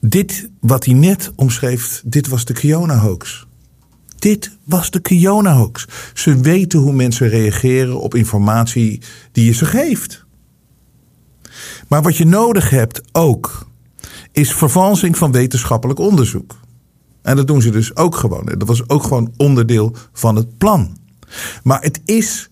[0.00, 3.46] Dit wat hij net omschreef, dit was de Kiona-hoax.
[4.18, 5.86] Dit was de Kiona-hoax.
[6.14, 9.00] Ze weten hoe mensen reageren op informatie
[9.32, 10.26] die je ze geeft.
[11.88, 13.66] Maar wat je nodig hebt ook,
[14.32, 16.56] is vervalsing van wetenschappelijk onderzoek.
[17.22, 18.44] En dat doen ze dus ook gewoon.
[18.44, 20.96] Dat was ook gewoon onderdeel van het plan.
[21.62, 22.50] Maar het is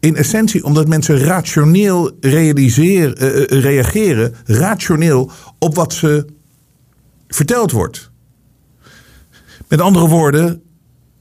[0.00, 6.26] in essentie omdat mensen rationeel realiseren, uh, reageren, rationeel op wat ze
[7.28, 8.10] verteld wordt.
[9.68, 10.62] Met andere woorden,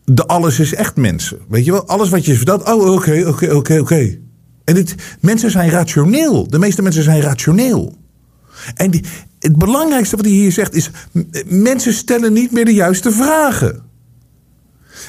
[0.05, 1.39] de alles is echt mensen.
[1.47, 4.19] Weet je wel, alles wat je vertelt, oh oké, oké, oké, oké.
[4.67, 6.47] En dit, mensen zijn rationeel.
[6.49, 7.95] De meeste mensen zijn rationeel.
[8.75, 9.01] En
[9.39, 10.89] het belangrijkste wat hij hier zegt is:
[11.45, 13.81] mensen stellen niet meer de juiste vragen.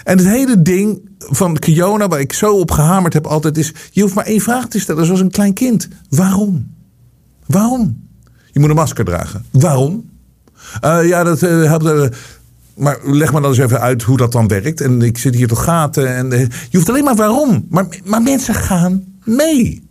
[0.04, 4.02] En het hele ding van Kiona, waar ik zo op gehamerd heb altijd, is: je
[4.02, 5.88] hoeft maar één vraag te stellen, zoals een klein kind.
[6.08, 6.74] Waarom?
[7.46, 8.06] Waarom?
[8.52, 9.44] Je moet een masker dragen.
[9.50, 10.10] Waarom?
[10.84, 11.84] Uh, ja, dat uh, helpt.
[11.84, 12.06] Uh,
[12.74, 14.80] maar leg me dan eens even uit hoe dat dan werkt.
[14.80, 16.16] En ik zit hier toch gaten.
[16.16, 16.30] En,
[16.70, 17.66] je hoeft alleen maar waarom.
[17.70, 19.82] Maar, maar mensen gaan mee.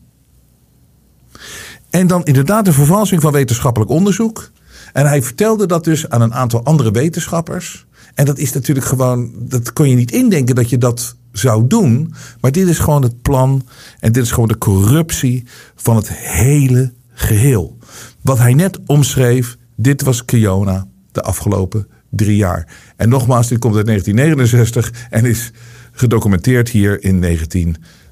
[1.89, 4.52] En dan inderdaad de vervalsing van wetenschappelijk onderzoek.
[4.93, 7.86] En hij vertelde dat dus aan een aantal andere wetenschappers.
[8.13, 12.13] En dat is natuurlijk gewoon, dat kon je niet indenken dat je dat zou doen.
[12.41, 13.67] Maar dit is gewoon het plan
[14.00, 15.45] en dit is gewoon de corruptie
[15.76, 17.78] van het hele geheel.
[18.21, 22.67] Wat hij net omschreef, dit was Kiona de afgelopen drie jaar.
[22.95, 25.52] En nogmaals, dit komt uit 1969 en is
[25.91, 27.19] gedocumenteerd hier in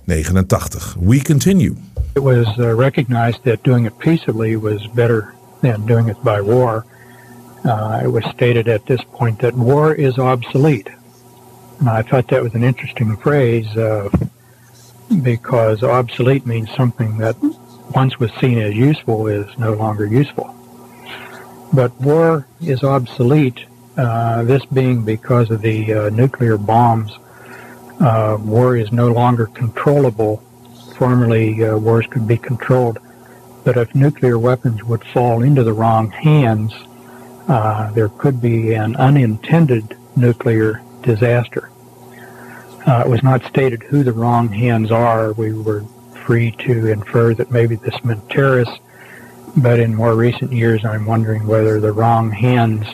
[0.07, 1.05] 1989.
[1.05, 1.75] We continue.
[2.15, 6.85] It was uh, recognized that doing it peaceably was better than doing it by war.
[7.63, 10.89] Uh, it was stated at this point that war is obsolete.
[11.79, 14.09] And I thought that was an interesting phrase uh,
[15.21, 17.35] because obsolete means something that
[17.93, 20.55] once was seen as useful is no longer useful.
[21.73, 23.65] But war is obsolete,
[23.97, 27.11] uh, this being because of the uh, nuclear bombs.
[27.99, 30.43] Uh, war is no longer controllable.
[30.97, 32.99] Formerly, uh, wars could be controlled.
[33.63, 36.73] But if nuclear weapons would fall into the wrong hands,
[37.47, 41.69] uh, there could be an unintended nuclear disaster.
[42.86, 45.34] Uh, it was not stated who the wrong hands are.
[45.34, 45.84] We were
[46.25, 48.77] free to infer that maybe this meant terrorists,
[49.58, 52.86] but in more recent years, I'm wondering whether the wrong hands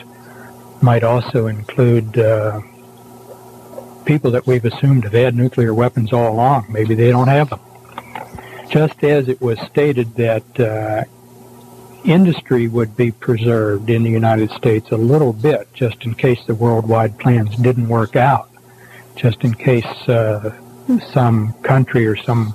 [0.80, 2.60] might also include uh,
[4.04, 6.66] people that we've assumed have had nuclear weapons all along.
[6.70, 7.60] Maybe they don't have them.
[8.68, 11.04] Just as it was stated that uh,
[12.04, 16.54] industry would be preserved in the United States a little bit, just in case the
[16.54, 18.50] worldwide plans didn't work out,
[19.16, 20.58] just in case uh,
[21.12, 22.54] some country or some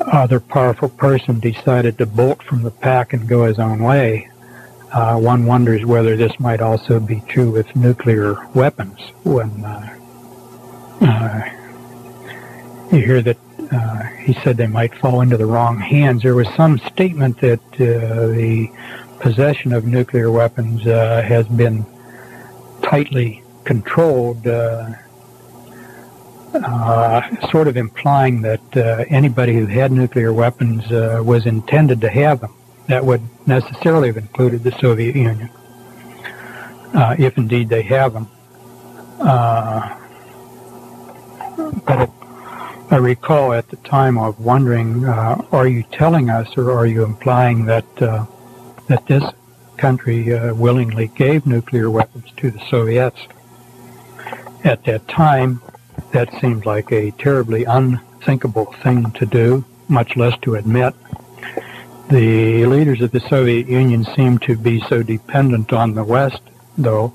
[0.00, 4.28] other powerful person decided to bolt from the pack and go his own way.
[4.92, 8.98] Uh, one wonders whether this might also be true with nuclear weapons.
[9.24, 9.96] When uh,
[11.02, 11.42] uh,
[12.92, 13.38] you hear that
[13.70, 17.60] uh, he said they might fall into the wrong hands, there was some statement that
[17.74, 18.70] uh, the
[19.20, 21.84] possession of nuclear weapons uh, has been
[22.82, 24.46] tightly controlled
[26.54, 32.08] uh, sort of implying that uh, anybody who had nuclear weapons uh, was intended to
[32.08, 32.54] have them.
[32.88, 35.48] That would necessarily have included the Soviet Union,
[36.94, 38.28] uh, if indeed they have them.
[39.20, 40.01] Uh,
[41.86, 42.10] but it,
[42.90, 47.04] I recall at the time of wondering, uh, are you telling us or are you
[47.04, 49.24] implying that that this
[49.76, 53.20] country willingly gave nuclear weapons to the Soviets?
[54.64, 55.60] At that time,
[56.12, 60.94] that seemed like a terribly unthinkable thing to do, much less to admit.
[62.10, 66.42] The leaders of the Soviet Union seemed to be so dependent on the West,
[66.76, 67.08] though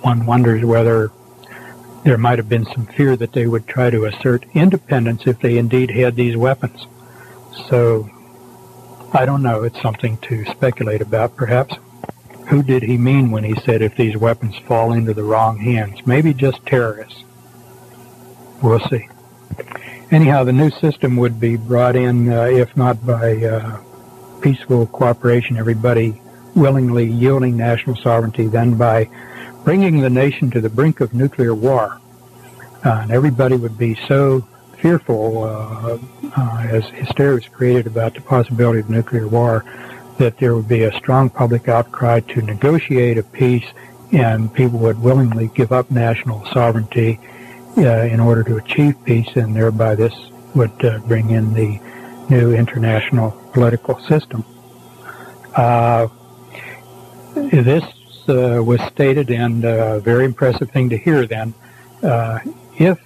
[0.00, 1.12] one wonders whether
[2.04, 5.58] there might have been some fear that they would try to assert independence if they
[5.58, 6.86] indeed had these weapons.
[7.68, 8.10] So,
[9.12, 9.62] I don't know.
[9.62, 11.76] It's something to speculate about, perhaps.
[12.48, 16.04] Who did he mean when he said if these weapons fall into the wrong hands?
[16.06, 17.22] Maybe just terrorists.
[18.62, 19.08] We'll see.
[20.10, 23.80] Anyhow, the new system would be brought in, uh, if not by uh,
[24.40, 26.20] peaceful cooperation, everybody
[26.54, 29.08] willingly yielding national sovereignty, then by
[29.64, 32.00] bringing the nation to the brink of nuclear war.
[32.84, 34.46] Uh, and everybody would be so
[34.78, 35.98] fearful uh,
[36.36, 39.64] uh, as hysteria was created about the possibility of nuclear war
[40.18, 43.64] that there would be a strong public outcry to negotiate a peace
[44.12, 47.18] and people would willingly give up national sovereignty
[47.78, 50.12] uh, in order to achieve peace, and thereby this
[50.54, 51.80] would uh, bring in the
[52.28, 54.44] new international political system.
[55.56, 56.08] Uh,
[57.34, 57.84] this
[58.28, 61.54] was stated, and a very impressive thing to hear then.
[62.02, 62.38] Uh,
[62.78, 62.98] if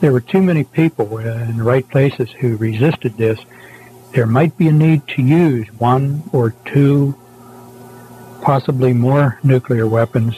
[0.00, 3.38] there were too many people in the right places who resisted this,
[4.12, 7.16] there might be a need to use one or two,
[8.42, 10.34] possibly more nuclear weapons.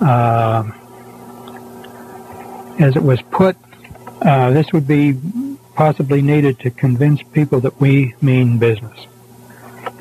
[0.00, 0.70] Uh,
[2.78, 3.56] as it was put,
[4.22, 5.18] uh, this would be
[5.74, 9.06] possibly needed to convince people that we mean business.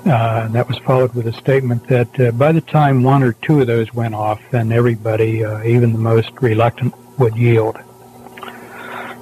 [0.06, 3.34] Uh, and that was followed with a statement that uh, by the time one or
[3.34, 7.78] two of those went off, then everybody, uh, even the most reluctant, would yield.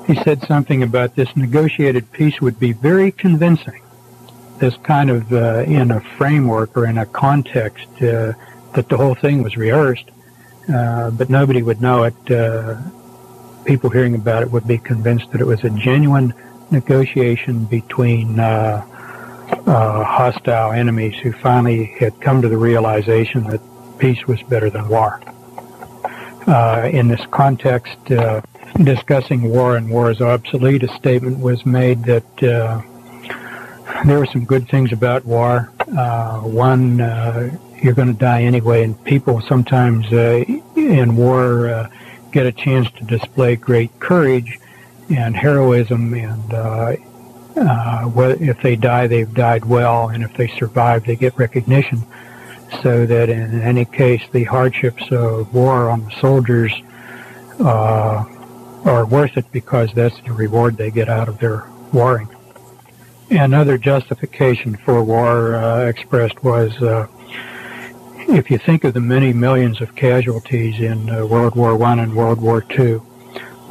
[0.08, 3.82] He said something about this negotiated peace would be very convincing.
[4.58, 8.34] This kind of uh, in a framework or in a context uh,
[8.74, 10.10] that the whole thing was rehearsed
[10.74, 12.32] uh, but nobody would know it.
[12.32, 12.78] Uh,
[13.65, 16.34] people hearing about it would be convinced that it was a genuine
[16.70, 18.36] negotiation between
[19.68, 23.62] uh, hostile enemies who finally had come to the realization that
[23.98, 25.22] peace was better than war.
[26.48, 28.42] Uh, in this context, uh,
[28.84, 32.82] discussing war and war is obsolete, a statement was made that uh,
[34.06, 35.72] there were some good things about war.
[35.96, 41.90] Uh, one, uh, you're going to die anyway, and people sometimes in war
[42.32, 44.58] get a chance to display great courage
[45.10, 46.54] and heroism and
[47.56, 48.10] uh,
[48.40, 52.04] if they die, they've died well, and if they survive, they get recognition.
[52.82, 56.74] So that in any case, the hardships of war on the soldiers
[57.60, 58.24] uh,
[58.86, 62.30] are worth it because that's the reward they get out of their warring.
[63.30, 67.08] Another justification for war uh, expressed was uh,
[68.30, 72.16] if you think of the many millions of casualties in uh, World War One and
[72.16, 73.06] World War Two,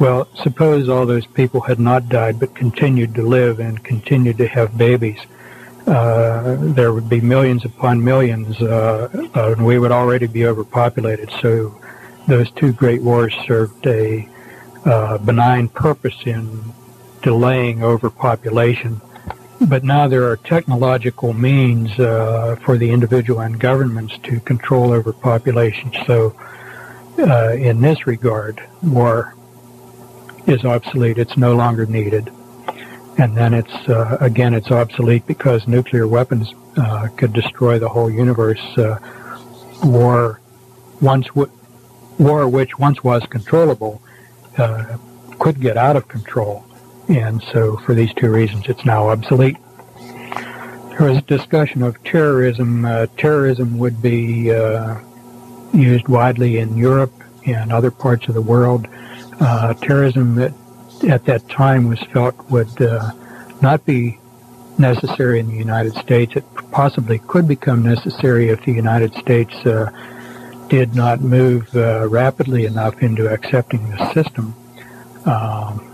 [0.01, 4.47] well, suppose all those people had not died but continued to live and continued to
[4.47, 5.19] have babies.
[5.85, 11.29] Uh, there would be millions upon millions, uh, and we would already be overpopulated.
[11.39, 11.79] So
[12.27, 14.27] those two great wars served a
[14.85, 16.73] uh, benign purpose in
[17.21, 19.01] delaying overpopulation.
[19.69, 25.93] But now there are technological means uh, for the individual and governments to control overpopulation.
[26.07, 26.35] So
[27.19, 29.35] uh, in this regard, war
[30.47, 31.17] is obsolete.
[31.17, 32.31] It's no longer needed.
[33.17, 38.09] And then it's, uh, again, it's obsolete because nuclear weapons uh, could destroy the whole
[38.09, 38.61] universe.
[38.77, 38.97] Uh,
[39.83, 40.39] war,
[41.01, 41.51] once w-
[42.17, 44.01] war which once was controllable,
[44.57, 44.97] uh,
[45.39, 46.65] could get out of control.
[47.09, 49.57] And so for these two reasons, it's now obsolete.
[50.89, 52.85] There was a discussion of terrorism.
[52.85, 54.99] Uh, terrorism would be uh,
[55.73, 57.13] used widely in Europe
[57.45, 58.87] and other parts of the world
[59.41, 60.53] uh, terrorism that
[61.09, 63.11] at that time was felt would uh,
[63.61, 64.19] not be
[64.77, 66.35] necessary in the United States.
[66.35, 69.91] It possibly could become necessary if the United States uh,
[70.69, 74.55] did not move uh, rapidly enough into accepting the system.
[75.25, 75.87] Um,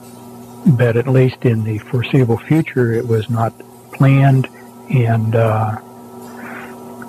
[0.77, 3.53] but at least in the foreseeable future, it was not
[3.93, 4.47] planned
[4.89, 5.77] and uh,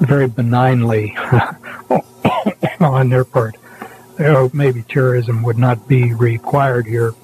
[0.01, 1.17] very benignly
[2.81, 3.57] on their part
[4.21, 7.15] oh, maybe terrorism would not be required here,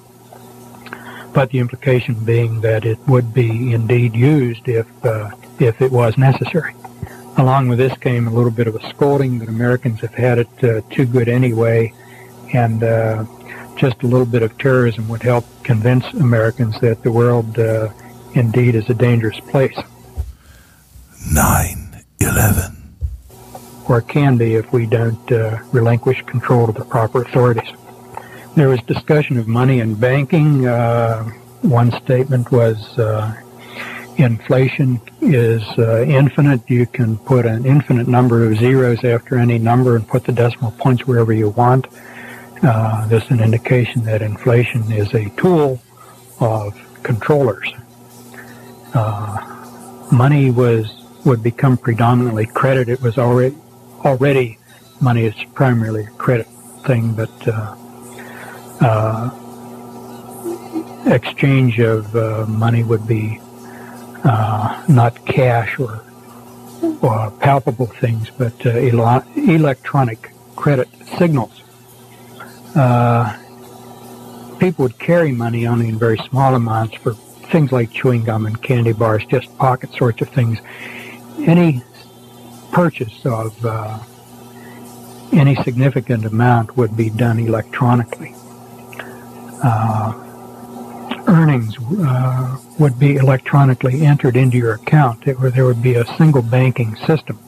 [1.33, 6.17] but the implication being that it would be indeed used if uh, if it was
[6.17, 6.73] necessary.
[7.37, 10.63] Along with this came a little bit of a scolding that Americans have had it
[10.63, 11.93] uh, too good anyway,
[12.53, 13.25] and uh,
[13.75, 17.89] just a little bit of terrorism would help convince Americans that the world uh,
[18.33, 19.77] indeed is a dangerous place.
[21.33, 22.84] 9 11
[23.87, 27.69] or can be if we don't uh, relinquish control to the proper authorities.
[28.55, 30.65] There was discussion of money and banking.
[30.65, 31.23] Uh,
[31.61, 33.35] one statement was uh,
[34.17, 36.69] inflation is uh, infinite.
[36.69, 40.71] You can put an infinite number of zeros after any number and put the decimal
[40.71, 41.87] points wherever you want.
[42.63, 45.81] Uh, this is an indication that inflation is a tool
[46.39, 47.71] of controllers.
[48.93, 52.87] Uh, money was would become predominantly credit.
[52.87, 53.55] It was already
[54.05, 54.57] already
[55.01, 56.47] money is primarily a credit
[56.85, 57.75] thing, but uh,
[58.81, 59.29] uh,
[61.07, 63.39] exchange of uh, money would be
[64.23, 66.03] uh, not cash or,
[67.01, 70.87] or, palpable things, but uh, ele- electronic credit
[71.17, 71.61] signals.
[72.75, 73.37] Uh,
[74.59, 78.61] people would carry money only in very small amounts for things like chewing gum and
[78.61, 80.59] candy bars, just pocket sorts of things.
[81.39, 81.83] Any
[82.75, 83.97] purchase of uh,
[85.31, 88.35] any significant amount would be done electronically.
[89.63, 90.11] Uh,
[91.27, 95.25] earnings uh, would be electronically entered into your account.
[95.25, 97.39] It, there would be a single banking system.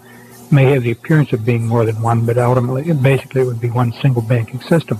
[0.46, 3.60] It may have the appearance of being more than one, but ultimately, basically, it would
[3.60, 4.98] be one single banking system.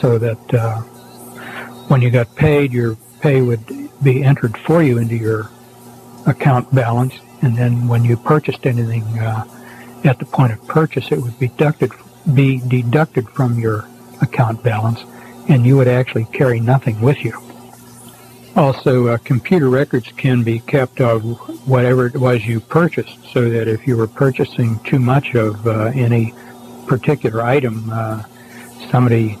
[0.00, 0.80] So that uh,
[1.88, 3.66] when you got paid, your pay would
[4.00, 5.50] be entered for you into your
[6.24, 7.14] account balance,
[7.44, 9.44] and then when you purchased anything uh,
[10.04, 11.92] at the point of purchase, it would be deducted
[12.34, 13.86] be deducted from your
[14.22, 15.04] account balance,
[15.50, 17.38] and you would actually carry nothing with you.
[18.56, 21.22] Also, uh, computer records can be kept of
[21.68, 25.92] whatever it was you purchased, so that if you were purchasing too much of uh,
[25.94, 26.32] any
[26.86, 28.22] particular item, uh,
[28.90, 29.36] somebody,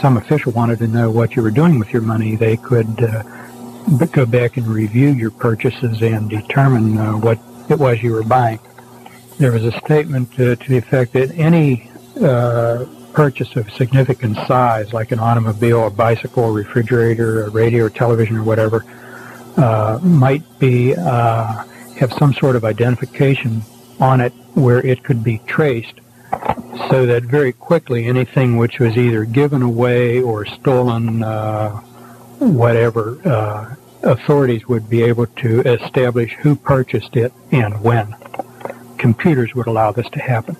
[0.00, 3.22] some official wanted to know what you were doing with your money, they could uh,
[4.12, 8.58] go back and review your purchases and determine uh, what it was you were buying.
[9.38, 14.92] There was a statement uh, to the effect that any uh, purchase of significant size,
[14.92, 18.84] like an automobile, a bicycle, a refrigerator, a radio or television or whatever,
[19.56, 21.64] uh, might be uh,
[21.96, 23.62] have some sort of identification
[23.98, 26.00] on it where it could be traced
[26.90, 31.80] so that very quickly anything which was either given away or stolen, uh,
[32.40, 38.14] whatever, uh, authorities would be able to establish who purchased it and when.
[38.98, 40.56] Computers would allow this to happen.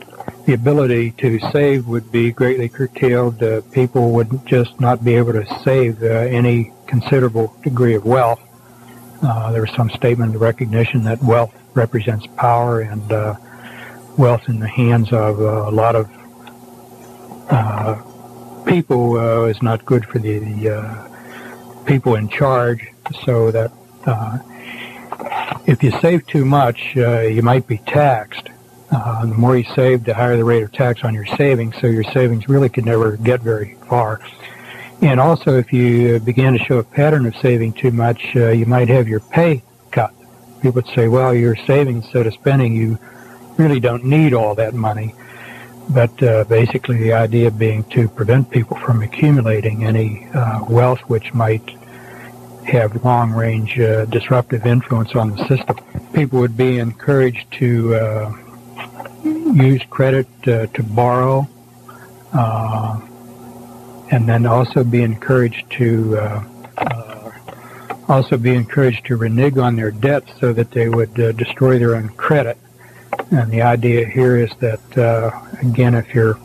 [0.46, 3.42] The ability to save would be greatly curtailed.
[3.42, 8.40] Uh, people would just not be able to save uh, any considerable degree of wealth.
[9.22, 13.34] Uh, there was some statement of recognition that wealth represents power and uh,
[14.16, 16.10] wealth in the hands of uh, a lot of
[17.50, 18.00] uh,
[18.64, 21.09] people uh, is not good for the, the uh,
[21.86, 22.86] people in charge.
[23.24, 23.72] So that
[24.06, 24.38] uh,
[25.66, 28.48] if you save too much, uh, you might be taxed.
[28.90, 31.74] the more you save, the higher the rate of tax on your savings.
[31.80, 34.20] So your savings really could never get very far.
[35.02, 38.88] And also, if you begin to show a pattern of saving too much, you might
[38.88, 40.12] have your pay cut.
[40.60, 42.74] People would say, well, you're saving instead of spending.
[42.74, 42.98] You
[43.56, 45.14] really don't need all that money.
[45.92, 51.34] But uh, basically, the idea being to prevent people from accumulating any uh, wealth which
[51.34, 51.68] might
[52.64, 55.76] have long range uh, disruptive influence on the system.
[56.12, 58.32] People would be encouraged to uh,
[59.24, 61.48] use credit uh, to borrow
[62.32, 63.00] uh,
[64.12, 66.46] and then also be encouraged to
[68.08, 72.08] also be encouraged to renege on their debts so that they would destroy their own
[72.10, 72.58] credit.
[73.30, 75.30] And the idea here is that, uh,
[75.60, 76.38] again, if you're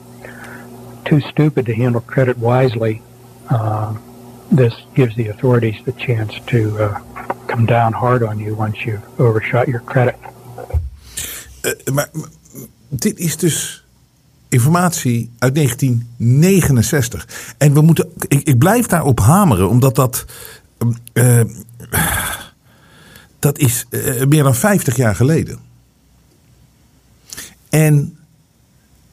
[1.04, 3.02] too stupid to handle credit wisely,
[3.50, 3.94] uh,
[4.52, 7.00] this gives the authorities the chance to uh,
[7.48, 10.16] come down hard on you once you've overshot your credit.
[11.62, 12.10] Uh, maar
[12.90, 13.86] dit is dus
[14.50, 17.28] informatie uit 1969.
[17.58, 20.26] En we moeten, ik, ik blijf daarop hameren, omdat dat.
[21.14, 21.42] Uh,
[23.40, 25.60] dat is uh, meer dan 50 jaar geleden.
[27.76, 28.18] En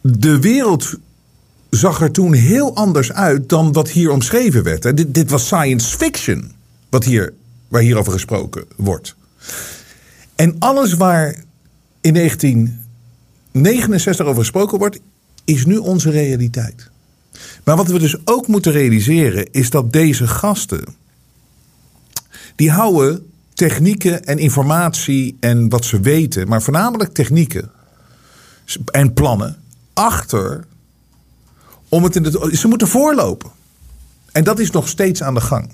[0.01, 0.95] de wereld
[1.71, 4.97] zag er toen heel anders uit dan wat hier omschreven werd.
[4.97, 6.53] Dit, dit was science fiction,
[6.89, 7.35] wat hier,
[7.69, 9.15] waar hierover gesproken wordt.
[10.35, 11.45] En alles waar
[12.01, 15.01] in 1969 over gesproken wordt,
[15.45, 16.91] is nu onze realiteit.
[17.65, 20.85] Maar wat we dus ook moeten realiseren, is dat deze gasten,
[22.57, 27.71] die houden technieken en informatie en wat ze weten, maar voornamelijk technieken
[28.85, 29.63] en plannen
[29.93, 30.65] achter
[31.89, 32.57] om het in de.
[32.57, 33.51] Ze moeten voorlopen.
[34.33, 35.71] En dat is nog steeds aan de gang.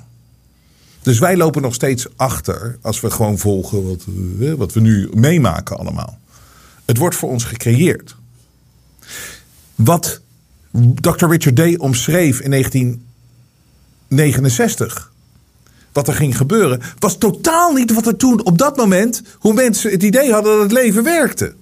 [1.02, 4.04] Dus wij lopen nog steeds achter als we gewoon volgen wat,
[4.40, 6.18] eh, wat we nu meemaken allemaal.
[6.84, 8.16] Het wordt voor ons gecreëerd.
[9.74, 10.20] Wat
[10.94, 11.26] Dr.
[11.26, 15.12] Richard Day omschreef in 1969,
[15.92, 19.90] wat er ging gebeuren, was totaal niet wat er toen op dat moment, hoe mensen
[19.90, 21.54] het idee hadden dat het leven werkte.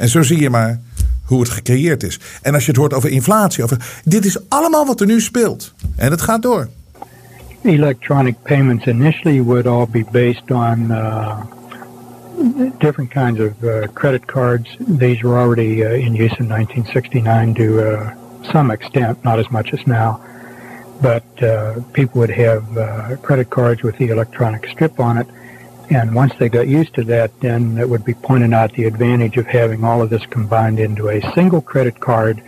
[0.00, 0.80] En zo zie je maar
[1.24, 2.20] hoe het gecreëerd is.
[2.42, 5.74] En als je het hoort over inflatie, over, dit is allemaal wat er nu speelt.
[5.96, 6.68] En het gaat door.
[7.62, 11.38] Electronic payments initially would all be based on uh,
[12.78, 14.76] different kinds of uh, credit cards.
[14.98, 18.10] These were already uh, in use in 1969 to uh,
[18.52, 20.20] some extent, not as much as now.
[21.00, 25.26] But uh, people would have uh, credit cards with the electronic strip on it
[25.90, 29.36] And once they got used to that, then it would be pointed out the advantage
[29.36, 32.42] of having all of this combined into a single credit card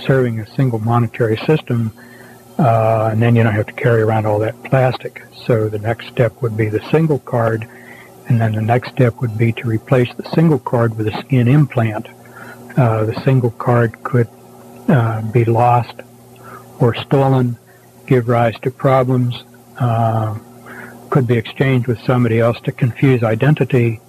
[0.00, 1.92] serving a single monetary system.
[2.58, 5.22] Uh, and then you don't have to carry around all that plastic.
[5.46, 7.66] So the next step would be the single card.
[8.28, 11.48] And then the next step would be to replace the single card with a skin
[11.48, 12.06] implant.
[12.76, 14.28] Uh, the single card could
[14.88, 15.94] uh, be lost
[16.80, 17.56] or stolen,
[18.06, 19.42] give rise to problems.
[21.10, 24.00] Could be exchanged with somebody else to confuse identity.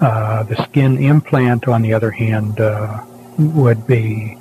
[0.00, 3.04] Uh, the skin implant, on the other hand, uh,
[3.38, 4.36] would be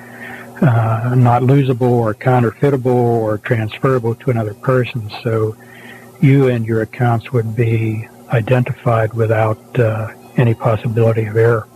[0.61, 5.09] uh, not losable or counterfeitable or transferable to another person.
[5.23, 5.55] So
[6.21, 11.67] you and your accounts would be identified without uh, any possibility of error.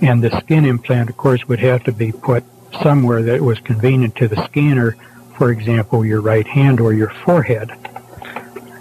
[0.00, 2.44] And the skin implant, of course, would have to be put
[2.82, 4.96] somewhere that was convenient to the scanner,
[5.36, 7.70] for example, your right hand or your forehead.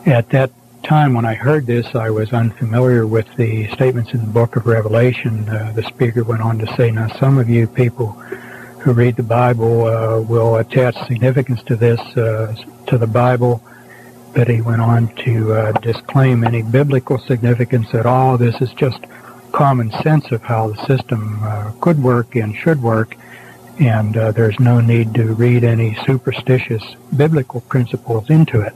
[0.05, 0.49] At that
[0.81, 4.65] time when I heard this, I was unfamiliar with the statements in the book of
[4.65, 5.47] Revelation.
[5.47, 8.13] Uh, the speaker went on to say, now some of you people
[8.79, 12.55] who read the Bible uh, will attach significance to this, uh,
[12.87, 13.63] to the Bible,
[14.33, 18.39] but he went on to uh, disclaim any biblical significance at all.
[18.39, 19.03] This is just
[19.51, 23.15] common sense of how the system uh, could work and should work,
[23.79, 26.83] and uh, there's no need to read any superstitious
[27.15, 28.73] biblical principles into it.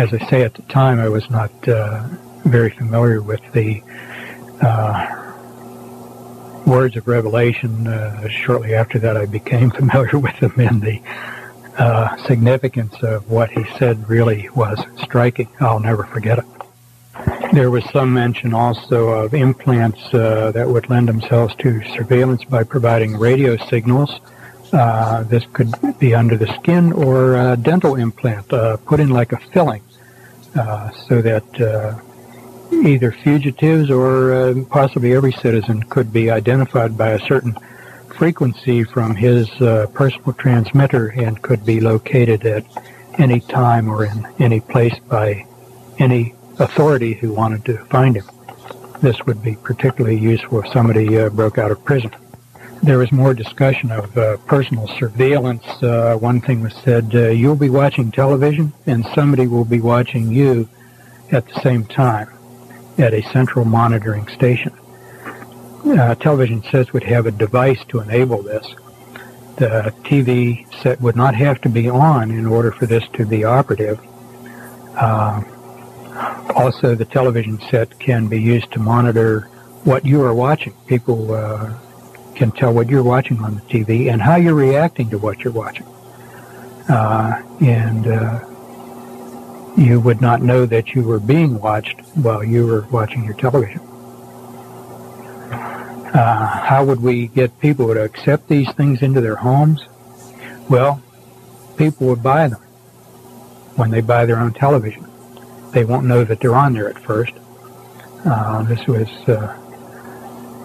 [0.00, 2.02] As I say, at the time, I was not uh,
[2.46, 3.82] very familiar with the
[4.62, 5.34] uh,
[6.64, 7.86] words of Revelation.
[7.86, 11.02] Uh, shortly after that, I became familiar with them, and the
[11.76, 15.50] uh, significance of what he said really was striking.
[15.60, 16.46] I'll never forget it.
[17.52, 22.64] There was some mention also of implants uh, that would lend themselves to surveillance by
[22.64, 24.18] providing radio signals.
[24.72, 29.32] Uh, this could be under the skin or a dental implant uh, put in like
[29.32, 29.82] a filling
[30.54, 31.98] so that uh,
[32.84, 37.56] either fugitives or uh, possibly every citizen could be identified by a certain
[38.08, 39.48] frequency from his
[39.94, 42.64] personal transmitter and could be located at
[43.18, 45.46] any time or in any place by
[45.98, 48.24] any authority who wanted to find him.
[49.00, 52.10] This would be particularly useful if somebody uh, broke out of prison.
[52.82, 55.64] There was more discussion of uh, personal surveillance.
[55.82, 60.32] Uh, one thing was said, uh, you'll be watching television and somebody will be watching
[60.32, 60.66] you
[61.30, 62.30] at the same time
[62.96, 64.72] at a central monitoring station.
[65.84, 68.66] Uh, television sets would have a device to enable this.
[69.56, 73.44] The TV set would not have to be on in order for this to be
[73.44, 74.00] operative.
[74.96, 75.42] Uh,
[76.54, 79.42] also, the television set can be used to monitor
[79.84, 80.72] what you are watching.
[80.86, 81.74] People uh,
[82.40, 85.52] can tell what you're watching on the TV and how you're reacting to what you're
[85.52, 85.86] watching.
[86.88, 88.40] Uh, and uh,
[89.76, 93.80] you would not know that you were being watched while you were watching your television.
[96.12, 99.86] Uh, how would we get people to accept these things into their homes?
[100.68, 101.00] Well,
[101.76, 102.60] people would buy them
[103.76, 105.06] when they buy their own television
[105.72, 107.32] they won't know that they're on there at first.
[108.24, 109.56] Uh, this was uh,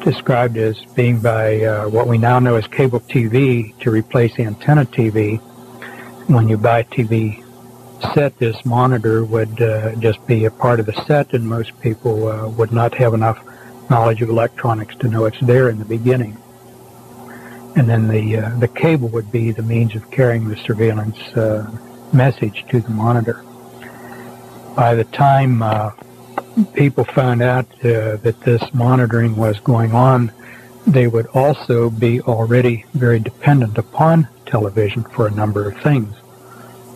[0.06, 4.86] described as being by uh, what we now know as cable TV to replace antenna
[4.86, 5.40] TV.
[6.28, 7.44] When you buy TV
[8.14, 12.28] set, this monitor would uh, just be a part of the set, and most people
[12.28, 13.44] uh, would not have enough
[13.90, 16.38] knowledge of electronics to know it's there in the beginning.
[17.76, 21.20] And then the uh, the cable would be the means of carrying the surveillance
[22.14, 23.44] message to the monitor
[24.76, 25.92] by the time uh,
[26.74, 30.32] people found out uh, that this monitoring was going on,
[30.88, 36.16] they would also be already very dependent upon television for a number of things.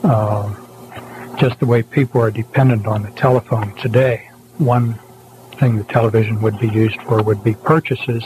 [0.03, 0.55] Uh,
[1.37, 4.29] just the way people are dependent on the telephone today.
[4.57, 4.99] One
[5.57, 8.23] thing the television would be used for would be purchases.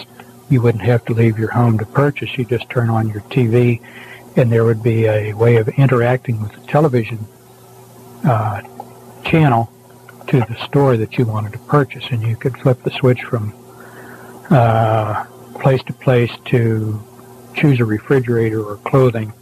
[0.49, 2.37] You wouldn't have to leave your home to purchase.
[2.37, 3.81] You just turn on your TV
[4.35, 7.19] and there would be a way of interacting with the television
[8.23, 8.61] uh,
[9.23, 9.71] channel
[10.27, 13.53] to the store that you wanted to purchase, and you could flip the switch from
[14.49, 15.25] uh,
[15.59, 17.01] place to place to
[17.55, 19.33] choose a refrigerator or clothing.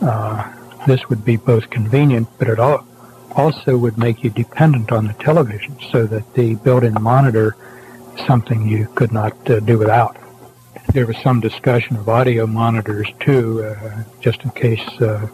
[0.00, 0.52] Uh,
[0.86, 5.76] this would be both convenient, but it also would make you dependent on the television,
[5.90, 7.56] so that the built-in monitor
[8.16, 10.16] is something you could not uh, do without.
[10.92, 15.26] There was some discussion of audio monitors too, uh, just in case uh,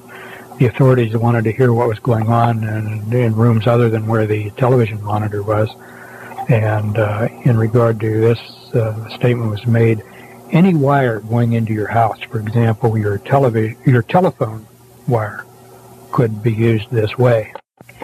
[0.61, 4.27] the authorities wanted to hear what was going on in, in rooms other than where
[4.27, 5.71] the television monitor was.
[6.51, 8.39] And uh, in regard to this,
[8.75, 10.03] uh, statement was made:
[10.51, 14.67] any wire going into your house, for example, your television, your telephone
[15.09, 15.47] wire,
[16.13, 17.55] could be used this way.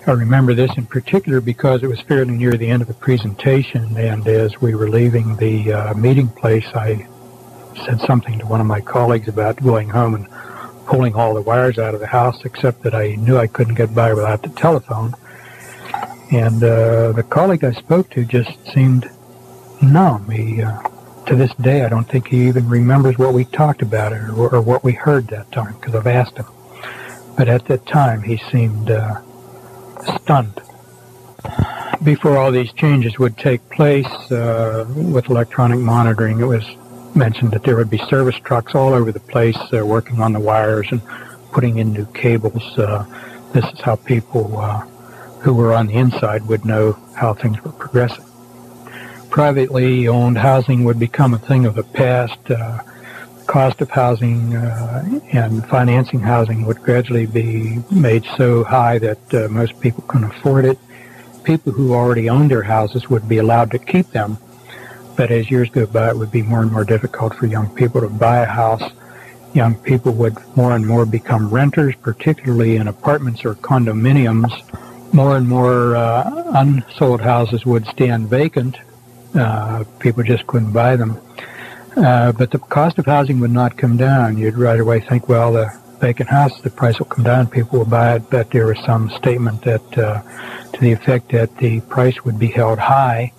[0.07, 3.99] I remember this in particular because it was fairly near the end of the presentation,
[3.99, 7.07] and as we were leaving the uh, meeting place, I
[7.85, 10.27] said something to one of my colleagues about going home and
[10.87, 13.95] pulling all the wires out of the house, except that I knew I couldn't get
[13.95, 15.14] by without the telephone.
[16.30, 19.11] And uh, the colleague I spoke to just seemed
[19.82, 20.30] numb.
[20.30, 20.80] He, uh,
[21.26, 24.61] to this day, I don't think he even remembers what we talked about or, or
[24.61, 26.47] what we heard that time, because I've asked him.
[27.37, 29.20] But at that time, he seemed uh,
[30.22, 30.61] stunned.
[32.03, 36.64] Before all these changes would take place uh, with electronic monitoring, it was
[37.17, 40.41] mentioned that there would be service trucks all over the place uh, working on the
[40.41, 41.01] wires and
[41.51, 42.79] putting in new cables.
[42.79, 43.05] Uh,
[43.53, 44.81] this is how people uh,
[45.41, 48.25] who were on the inside would know how things were progressing.
[49.31, 52.39] Privately owned housing would become a thing of the past.
[52.51, 52.81] Uh,
[53.47, 59.79] cost of housing uh, and financing housing would gradually be made so high that most
[59.81, 60.79] people couldn't afford it.
[61.45, 64.37] People who already owned their houses would be allowed to keep them
[65.17, 68.01] but as years go by, it would be more and more difficult for young people
[68.01, 68.93] to buy a house.
[69.55, 74.53] Young people would more and more become renters, particularly in apartments or condominiums.
[75.14, 78.77] More and more uh, unsold houses would stand vacant.
[79.35, 81.19] Uh, people just couldn't buy them.
[81.97, 84.37] Uh, but the cost of housing would not come down.
[84.37, 87.87] You'd right away think, well, the vacant house, the price will come down, people will
[87.87, 88.29] buy it.
[88.29, 90.21] But there was some statement that, uh,
[90.73, 93.33] to the effect that the price would be held high,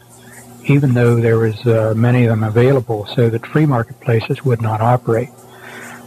[0.69, 4.81] even though there was uh, many of them available, so that free marketplaces would not
[4.81, 5.29] operate.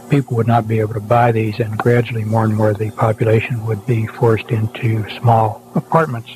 [0.09, 3.65] People would not be able to buy these, and gradually more and more the population
[3.65, 6.35] would be forced into small apartments,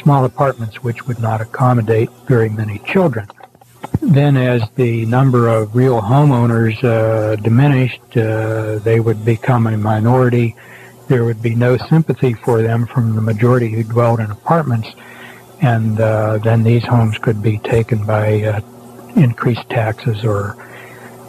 [0.00, 3.28] small apartments which would not accommodate very many children.
[4.00, 10.56] Then, as the number of real homeowners uh, diminished, uh, they would become a minority.
[11.08, 14.88] There would be no sympathy for them from the majority who dwelled in apartments,
[15.62, 18.60] and uh, then these homes could be taken by uh,
[19.16, 20.56] increased taxes or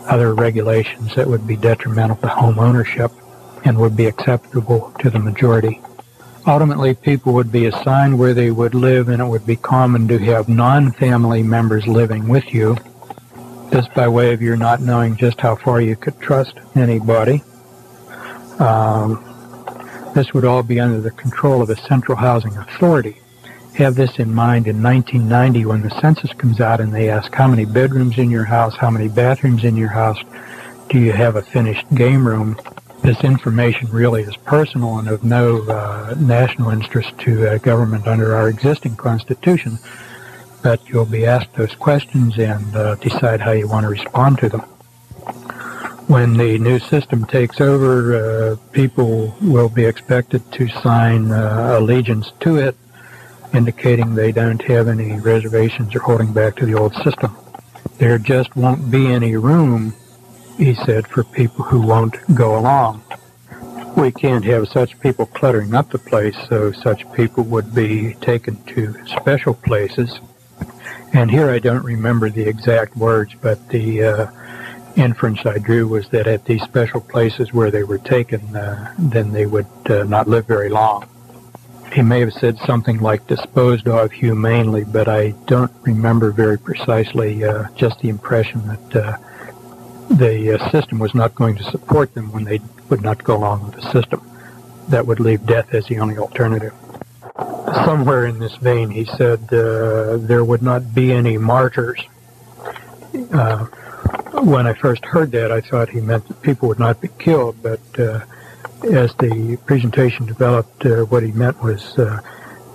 [0.08, 3.12] other regulations that would be detrimental to home ownership
[3.64, 5.80] and would be acceptable to the majority.
[6.46, 10.18] Ultimately, people would be assigned where they would live, and it would be common to
[10.18, 12.76] have non-family members living with you.
[13.74, 17.44] just by way of your not knowing just how far you could trust anybody.
[18.60, 19.24] Um,
[20.14, 23.18] this would all be under the control of a central housing authority.
[23.76, 27.48] Have this in mind in 1990 when the census comes out and they ask how
[27.48, 30.20] many bedrooms in your house, how many bathrooms in your house,
[30.90, 32.58] do you have a finished game room?
[33.04, 38.34] this information really is personal and of no uh, national interest to uh, government under
[38.34, 39.78] our existing Constitution.
[40.64, 44.48] But you'll be asked those questions and uh, decide how you want to respond to
[44.48, 44.62] them.
[46.08, 52.32] When the new system takes over, uh, people will be expected to sign uh, allegiance
[52.42, 52.78] to it,
[53.54, 57.36] indicating they don't have any reservations or holding back to the old system.
[57.98, 59.94] There just won't be any room
[60.58, 63.04] he said, for people who won't go along.
[63.98, 68.62] We can't have such people cluttering up the place, so such people would be taken
[68.66, 70.20] to special places.
[71.14, 74.28] And here I don't remember the exact words, but the uh,
[74.96, 79.32] inference I drew was that at these special places where they were taken, uh, then
[79.32, 81.08] they would uh, not live very long.
[81.94, 87.44] He may have said something like disposed of humanely, but I don't remember very precisely
[87.44, 89.18] uh, just the impression that uh,
[90.10, 93.66] the uh, system was not going to support them when they would not go along
[93.66, 94.28] with the system.
[94.90, 96.74] That would leave death as the only alternative.
[97.86, 102.02] Somewhere in this vein, he said uh, there would not be any martyrs.
[103.32, 103.66] Uh,
[104.42, 107.62] when I first heard that, I thought he meant that people would not be killed,
[107.62, 108.22] but uh,
[108.86, 112.20] as the presentation developed, uh, what he meant was uh,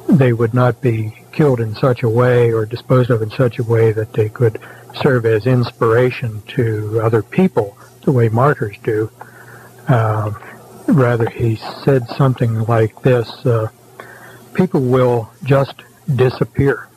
[0.08, 3.62] they would not be killed in such a way or disposed of in such a
[3.62, 4.60] way that they could
[4.94, 9.10] serve as inspiration to other people the way martyrs do.
[9.86, 10.32] Uh,
[10.86, 13.68] rather, he said something like this, uh,
[14.54, 15.74] people will just
[16.16, 16.88] disappear.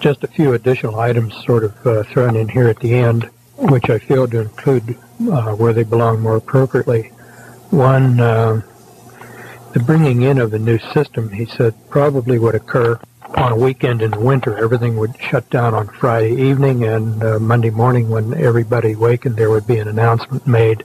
[0.00, 3.88] Just a few additional items sort of uh, thrown in here at the end, which
[3.88, 4.98] I feel to include
[5.30, 7.12] uh, where they belong more appropriately.
[7.74, 8.62] One, uh,
[9.72, 13.00] the bringing in of a new system, he said, probably would occur
[13.36, 17.40] on a weekend in the winter, everything would shut down on Friday evening, and uh,
[17.40, 20.84] Monday morning, when everybody wakened, there would be an announcement made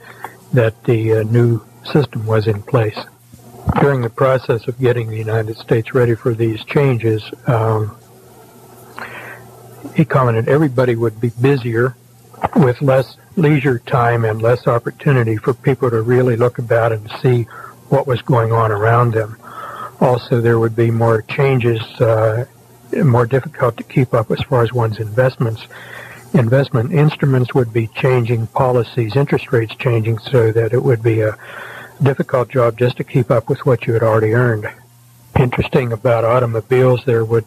[0.52, 2.98] that the uh, new system was in place.
[3.80, 7.96] During the process of getting the United States ready for these changes, um,
[9.94, 11.94] he commented everybody would be busier
[12.56, 17.42] with less leisure time and less opportunity for people to really look about and see
[17.88, 19.36] what was going on around them.
[20.00, 22.44] Also, there would be more changes, uh,
[23.04, 25.66] more difficult to keep up as far as one's investments.
[26.32, 31.36] Investment instruments would be changing, policies, interest rates changing, so that it would be a
[32.02, 34.66] difficult job just to keep up with what you had already earned.
[35.38, 37.44] Interesting about automobiles, there would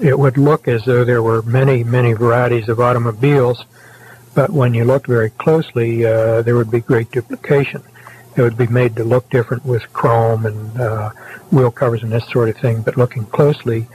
[0.00, 3.64] it would look as though there were many, many varieties of automobiles,
[4.38, 7.82] but when you looked very closely, uh, there would be great duplication.
[8.36, 11.10] It would be made to look different with chrome and uh,
[11.50, 12.82] wheel covers and this sort of thing.
[12.82, 13.88] But looking closely,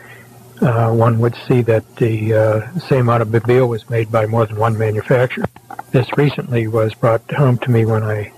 [0.59, 4.77] uh, one would see that the uh, same automobile was made by more than one
[4.77, 5.45] manufacturer.
[5.91, 8.33] This recently was brought home to me when I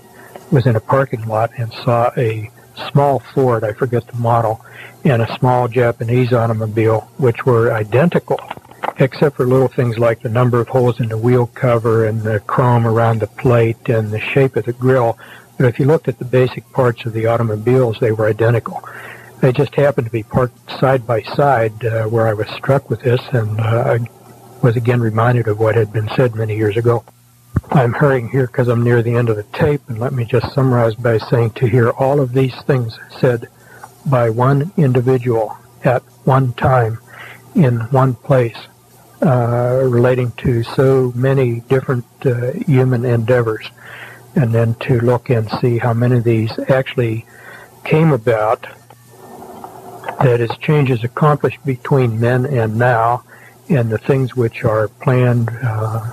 [0.52, 2.48] was in a parking lot and saw a
[2.92, 4.64] small Ford, I forget the model,
[5.02, 8.38] and a small Japanese automobile, which were identical,
[8.98, 12.40] except for little things like the number of holes in the wheel cover and the
[12.40, 15.18] chrome around the plate and the shape of the grill
[15.56, 18.86] but if you looked at the basic parts of the automobiles, they were identical.
[19.40, 23.00] They just happened to be parked side by side uh, where I was struck with
[23.00, 23.98] this, and uh, I
[24.62, 27.04] was again reminded of what had been said many years ago.
[27.70, 30.52] I'm hurrying here because I'm near the end of the tape, and let me just
[30.52, 33.48] summarize by saying to hear all of these things said
[34.04, 36.98] by one individual at one time
[37.54, 38.56] in one place
[39.22, 43.70] uh, relating to so many different uh, human endeavors,
[44.34, 47.24] and then to look and see how many of these actually
[47.84, 48.66] came about.
[50.22, 53.24] That is, changes accomplished between then and now,
[53.68, 56.12] and the things which are planned uh,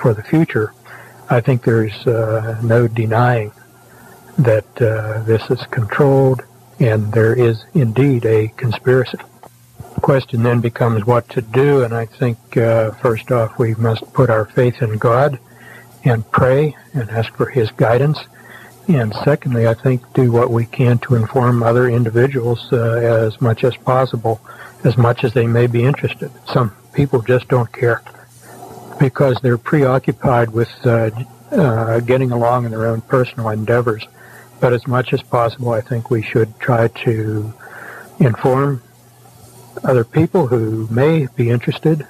[0.00, 0.72] for the future.
[1.30, 3.52] I think there's uh, no denying
[4.38, 6.42] that uh, this is controlled,
[6.78, 9.18] and there is indeed a conspiracy
[10.04, 14.28] question then becomes what to do, and I think uh, first off we must put
[14.28, 15.38] our faith in God
[16.04, 18.18] and pray and ask for His guidance.
[18.86, 22.76] And secondly, I think do what we can to inform other individuals uh,
[23.26, 24.42] as much as possible,
[24.84, 26.30] as much as they may be interested.
[26.52, 28.02] Some people just don't care
[29.00, 31.12] because they're preoccupied with uh,
[31.50, 34.06] uh, getting along in their own personal endeavors.
[34.60, 37.54] But as much as possible, I think we should try to
[38.20, 38.82] inform
[39.84, 42.06] other people who may be interested.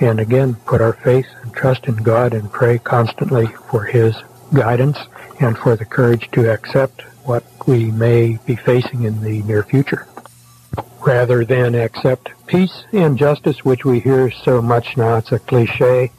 [0.00, 4.14] And again, put our faith and trust in God and pray constantly for His
[4.52, 4.98] guidance
[5.40, 10.06] and for the courage to accept what we may be facing in the near future.
[11.00, 16.10] Rather than accept peace and justice, which we hear so much now, it's a cliche.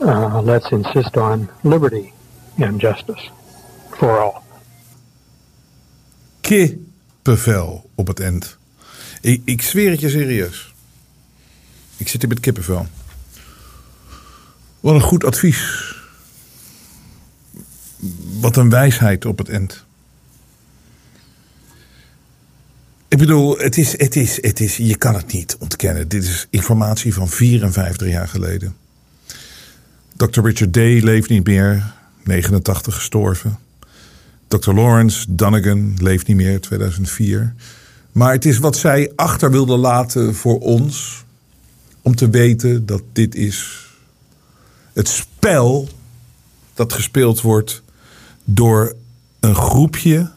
[0.00, 2.12] Uh, let's insist on liberty
[2.58, 3.28] and justice
[3.98, 4.44] for all.
[6.40, 8.58] Kippenvel op het eind.
[9.24, 10.74] Ik, ik zweer het je serieus.
[11.96, 12.86] Ik zit hier met kippenvel.
[14.80, 15.94] Wat een goed advies.
[18.40, 19.84] Wat een wijsheid op het eind.
[23.08, 26.08] Ik bedoel, het is, het is, het is, je kan het niet ontkennen.
[26.08, 28.76] Dit is informatie van 54 jaar geleden.
[30.16, 30.40] Dr.
[30.40, 31.94] Richard Day leeft niet meer,
[32.24, 33.58] 89 gestorven.
[34.48, 34.72] Dr.
[34.72, 37.54] Lawrence Dunnigan leeft niet meer, 2004.
[38.14, 41.24] Maar het is wat zij achter wilde laten voor ons.
[42.02, 43.88] Om te weten dat dit is
[44.92, 45.88] het spel
[46.74, 47.82] dat gespeeld wordt
[48.44, 48.94] door
[49.40, 50.30] een groepje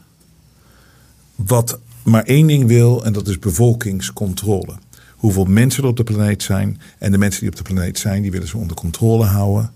[1.36, 4.74] wat maar één ding wil en dat is bevolkingscontrole.
[5.16, 8.22] Hoeveel mensen er op de planeet zijn en de mensen die op de planeet zijn,
[8.22, 9.72] die willen ze onder controle houden.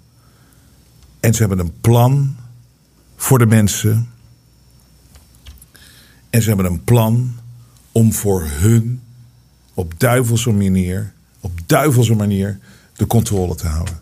[1.20, 2.36] En ze hebben een plan
[3.16, 4.10] voor de mensen.
[6.30, 7.40] En ze hebben een plan
[7.92, 9.02] om voor hun
[9.74, 12.60] op duivelse manier, op duivelse manier
[12.96, 14.02] de controle te houden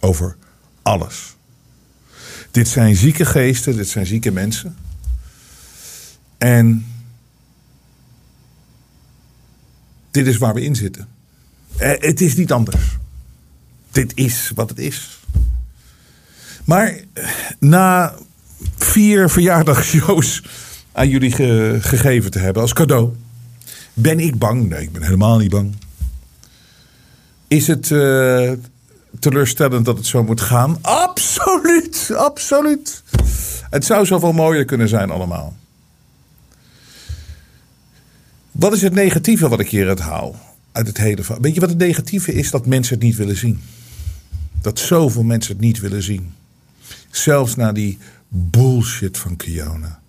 [0.00, 0.36] over
[0.82, 1.36] alles.
[2.50, 4.76] Dit zijn zieke geesten, dit zijn zieke mensen.
[6.38, 6.86] En
[10.10, 11.08] dit is waar we in zitten.
[11.76, 12.96] Eh, het is niet anders.
[13.90, 15.20] Dit is wat het is.
[16.64, 18.14] Maar eh, na
[18.76, 20.42] vier verjaardagshows
[20.94, 21.32] aan jullie
[21.80, 23.12] gegeven te hebben als cadeau.
[23.94, 24.68] Ben ik bang?
[24.68, 25.74] Nee, ik ben helemaal niet bang.
[27.48, 28.52] Is het uh,
[29.18, 30.78] teleurstellend dat het zo moet gaan?
[30.80, 33.02] Absoluut, absoluut.
[33.70, 35.56] Het zou zoveel mooier kunnen zijn allemaal.
[38.50, 40.36] Wat is het negatieve wat ik hier haal?
[40.72, 41.40] Uit het hele van.
[41.40, 42.50] Weet je wat het negatieve is?
[42.50, 43.60] Dat mensen het niet willen zien.
[44.60, 46.34] Dat zoveel mensen het niet willen zien.
[47.10, 50.02] Zelfs na die bullshit van Kiona.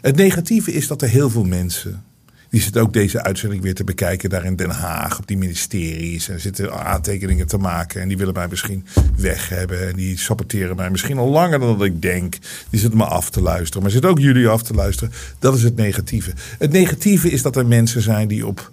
[0.00, 2.04] Het negatieve is dat er heel veel mensen.
[2.50, 6.28] Die zitten ook deze uitzending weer te bekijken daar in Den Haag op die ministeries.
[6.28, 8.00] En zitten aantekeningen te maken.
[8.00, 9.88] En die willen mij misschien weg hebben.
[9.88, 12.36] En die saboteren mij misschien al langer dan dat ik denk.
[12.70, 13.82] Die zitten me af te luisteren.
[13.82, 15.12] Maar zitten ook jullie af te luisteren.
[15.38, 16.32] Dat is het negatieve.
[16.58, 18.70] Het negatieve is dat er mensen zijn die op,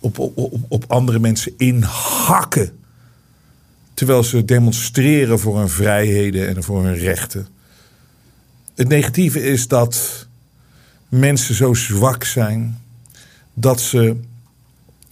[0.00, 2.70] op, op, op, op andere mensen inhakken.
[3.94, 7.46] Terwijl ze demonstreren voor hun vrijheden en voor hun rechten.
[8.74, 10.25] Het negatieve is dat
[11.08, 12.78] mensen zo zwak zijn
[13.54, 14.16] dat ze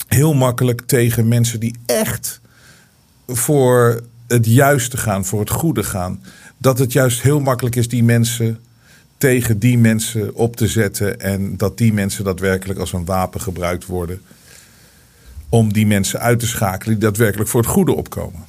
[0.08, 2.40] heel makkelijk tegen mensen die echt
[3.26, 6.22] voor het juiste gaan, voor het goede gaan,
[6.58, 8.58] dat het juist heel makkelijk is die mensen
[9.18, 13.86] tegen die mensen op te zetten en dat die mensen daadwerkelijk als een wapen gebruikt
[13.86, 14.20] worden
[15.48, 18.44] om die mensen uit te schakelen die daadwerkelijk voor het goede opkomen.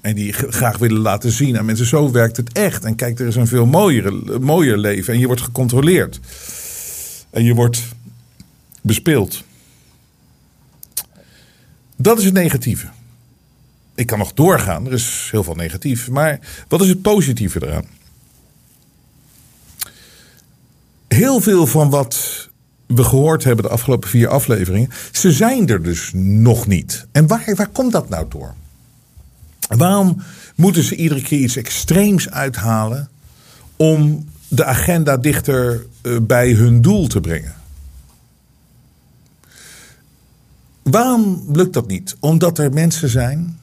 [0.00, 2.84] En die graag willen laten zien aan mensen, zo werkt het echt.
[2.84, 6.20] En kijk, er is een veel mooier, mooier leven en je wordt gecontroleerd.
[7.30, 7.82] En je wordt
[8.82, 9.44] bespeeld.
[11.96, 12.88] Dat is het negatieve.
[13.94, 16.08] Ik kan nog doorgaan, er is heel veel negatief.
[16.08, 17.84] Maar wat is het positieve eraan?
[21.08, 22.48] Heel veel van wat
[22.86, 27.06] we gehoord hebben de afgelopen vier afleveringen, ze zijn er dus nog niet.
[27.12, 28.54] En waar, waar komt dat nou door?
[29.68, 30.22] Waarom
[30.54, 33.08] moeten ze iedere keer iets extreems uithalen
[33.76, 37.54] om de agenda dichter eh, bij hun doel te brengen?
[40.82, 42.16] Waarom lukt dat niet?
[42.20, 43.58] Omdat er mensen zijn.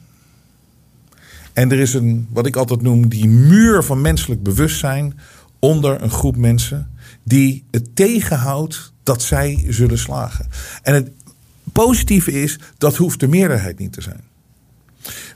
[1.52, 5.18] En er is een, wat ik altijd noem, die muur van menselijk bewustzijn
[5.58, 6.90] onder een groep mensen
[7.22, 10.46] die het tegenhoudt dat zij zullen slagen.
[10.82, 11.10] En het
[11.72, 14.20] positieve is, dat hoeft de meerderheid niet te zijn.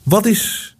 [0.03, 0.77] Wat is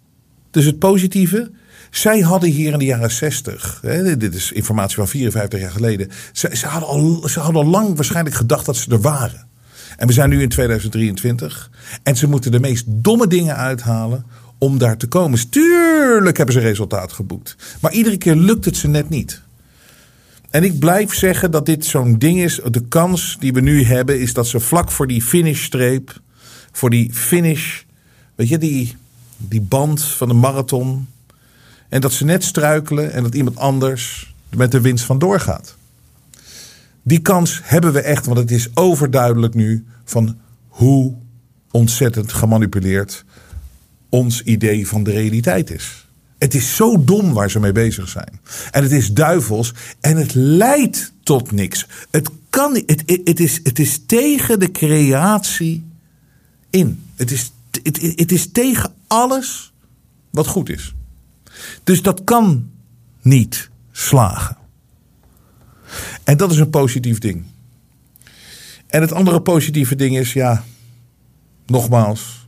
[0.51, 1.51] dus het positieve?
[1.93, 6.09] Zij hadden hier in de jaren 60, hè, dit is informatie van 54 jaar geleden,
[6.31, 9.47] ze, ze, hadden al, ze hadden al lang waarschijnlijk gedacht dat ze er waren.
[9.97, 11.71] En we zijn nu in 2023
[12.03, 14.25] en ze moeten de meest domme dingen uithalen
[14.57, 15.49] om daar te komen.
[15.49, 19.41] Tuurlijk hebben ze resultaat geboekt, maar iedere keer lukt het ze net niet.
[20.49, 22.59] En ik blijf zeggen dat dit zo'n ding is.
[22.69, 26.21] De kans die we nu hebben is dat ze vlak voor die finishstreep,
[26.71, 27.81] voor die finish,
[28.35, 28.95] weet je, die,
[29.37, 31.07] die band van de marathon.
[31.93, 35.75] En dat ze net struikelen en dat iemand anders met de winst van doorgaat.
[37.01, 40.37] Die kans hebben we echt, want het is overduidelijk nu van
[40.67, 41.13] hoe
[41.71, 43.25] ontzettend gemanipuleerd
[44.09, 46.07] ons idee van de realiteit is.
[46.37, 48.39] Het is zo dom waar ze mee bezig zijn.
[48.71, 51.87] En het is duivels en het leidt tot niks.
[52.11, 55.83] Het, kan, het, het, is, het is tegen de creatie
[56.69, 57.03] in.
[57.15, 57.51] Het is,
[58.15, 59.73] het is tegen alles
[60.29, 60.93] wat goed is.
[61.83, 62.69] Dus dat kan
[63.21, 64.57] niet slagen.
[66.23, 67.43] En dat is een positief ding.
[68.87, 70.63] En het andere positieve ding is, ja,
[71.65, 72.47] nogmaals,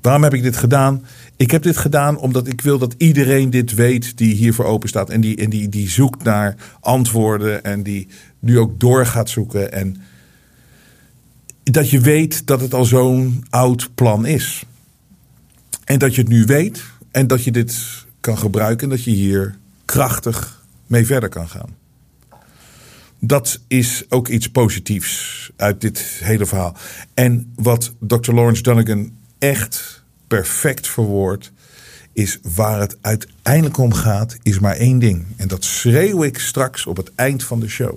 [0.00, 1.06] waarom heb ik dit gedaan?
[1.36, 5.10] Ik heb dit gedaan omdat ik wil dat iedereen dit weet die hiervoor open staat.
[5.10, 9.72] En die, en die, die zoekt naar antwoorden en die nu ook door gaat zoeken.
[9.72, 9.96] En
[11.62, 14.64] dat je weet dat het al zo'n oud plan is.
[15.84, 16.84] En dat je het nu weet
[17.16, 17.76] en dat je dit
[18.20, 21.76] kan gebruiken en dat je hier krachtig mee verder kan gaan.
[23.18, 26.76] Dat is ook iets positiefs uit dit hele verhaal.
[27.14, 28.32] En wat Dr.
[28.32, 31.52] Lawrence Dunnigan echt perfect verwoord,
[32.12, 35.26] is waar het uiteindelijk om gaat, is maar één ding.
[35.36, 37.94] En dat schreeuw ik straks op het eind van de show.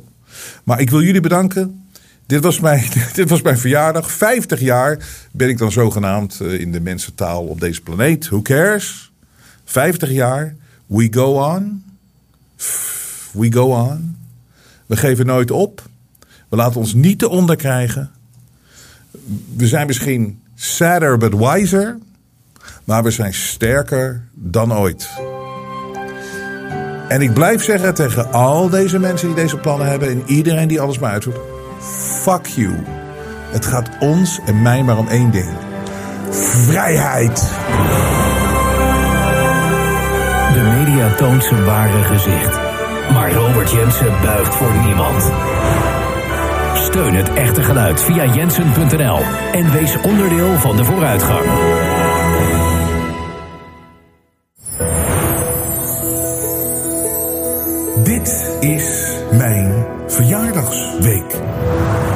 [0.64, 1.88] Maar ik wil jullie bedanken.
[2.26, 4.12] Dit was, mijn, dit was mijn verjaardag.
[4.12, 8.28] 50 jaar ben ik dan zogenaamd eh, in de mensentaal op deze planeet.
[8.28, 9.09] Who cares?
[9.70, 10.56] 50 jaar.
[10.86, 11.84] We go on.
[13.32, 14.18] We go on.
[14.86, 15.82] We geven nooit op.
[16.50, 18.12] We laten ons niet te onder krijgen.
[19.56, 21.98] We zijn misschien sadder but wiser.
[22.84, 25.10] Maar we zijn sterker dan ooit.
[27.08, 30.82] En ik blijf zeggen tegen al deze mensen die deze plannen hebben en iedereen die
[30.82, 31.40] alles maar uitzoekt:
[32.22, 32.74] fuck you.
[33.52, 35.50] Het gaat ons en mij maar om één ding:
[36.30, 37.52] vrijheid.
[41.08, 42.60] Toont zijn ware gezicht.
[43.14, 45.32] Maar Robert Jensen buigt voor niemand.
[46.74, 49.20] Steun het echte geluid via jensen.nl
[49.52, 51.46] en wees onderdeel van de vooruitgang.
[58.04, 61.36] Dit is mijn verjaardagsweek.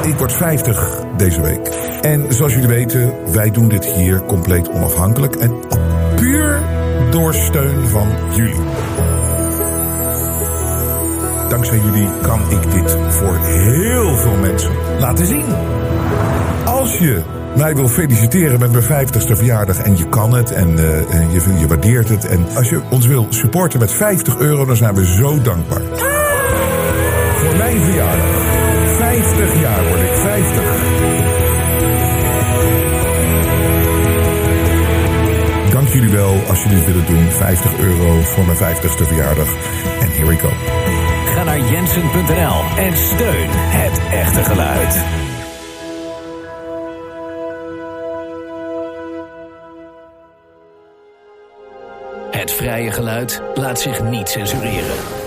[0.02, 1.66] Ik word 50 deze week.
[2.00, 5.52] En zoals jullie weten, wij doen dit hier compleet onafhankelijk en
[7.14, 8.60] door steun van jullie.
[11.48, 15.44] Dankzij jullie kan ik dit voor heel veel mensen laten zien.
[16.64, 17.22] Als je
[17.56, 21.66] mij wil feliciteren met mijn 50ste verjaardag en je kan het en, uh, je, je
[21.66, 22.26] waardeert het.
[22.26, 25.82] En als je ons wil supporten met 50 euro, dan zijn we zo dankbaar.
[27.36, 28.26] Voor mijn verjaardag.
[28.96, 29.63] 50 jaar
[35.94, 37.30] jullie wel als jullie het willen doen.
[37.30, 39.48] 50 euro voor mijn 50ste verjaardag.
[40.00, 40.48] En here we go.
[41.34, 44.94] Ga naar jensen.nl en steun het echte geluid.
[52.30, 55.23] Het vrije geluid laat zich niet censureren.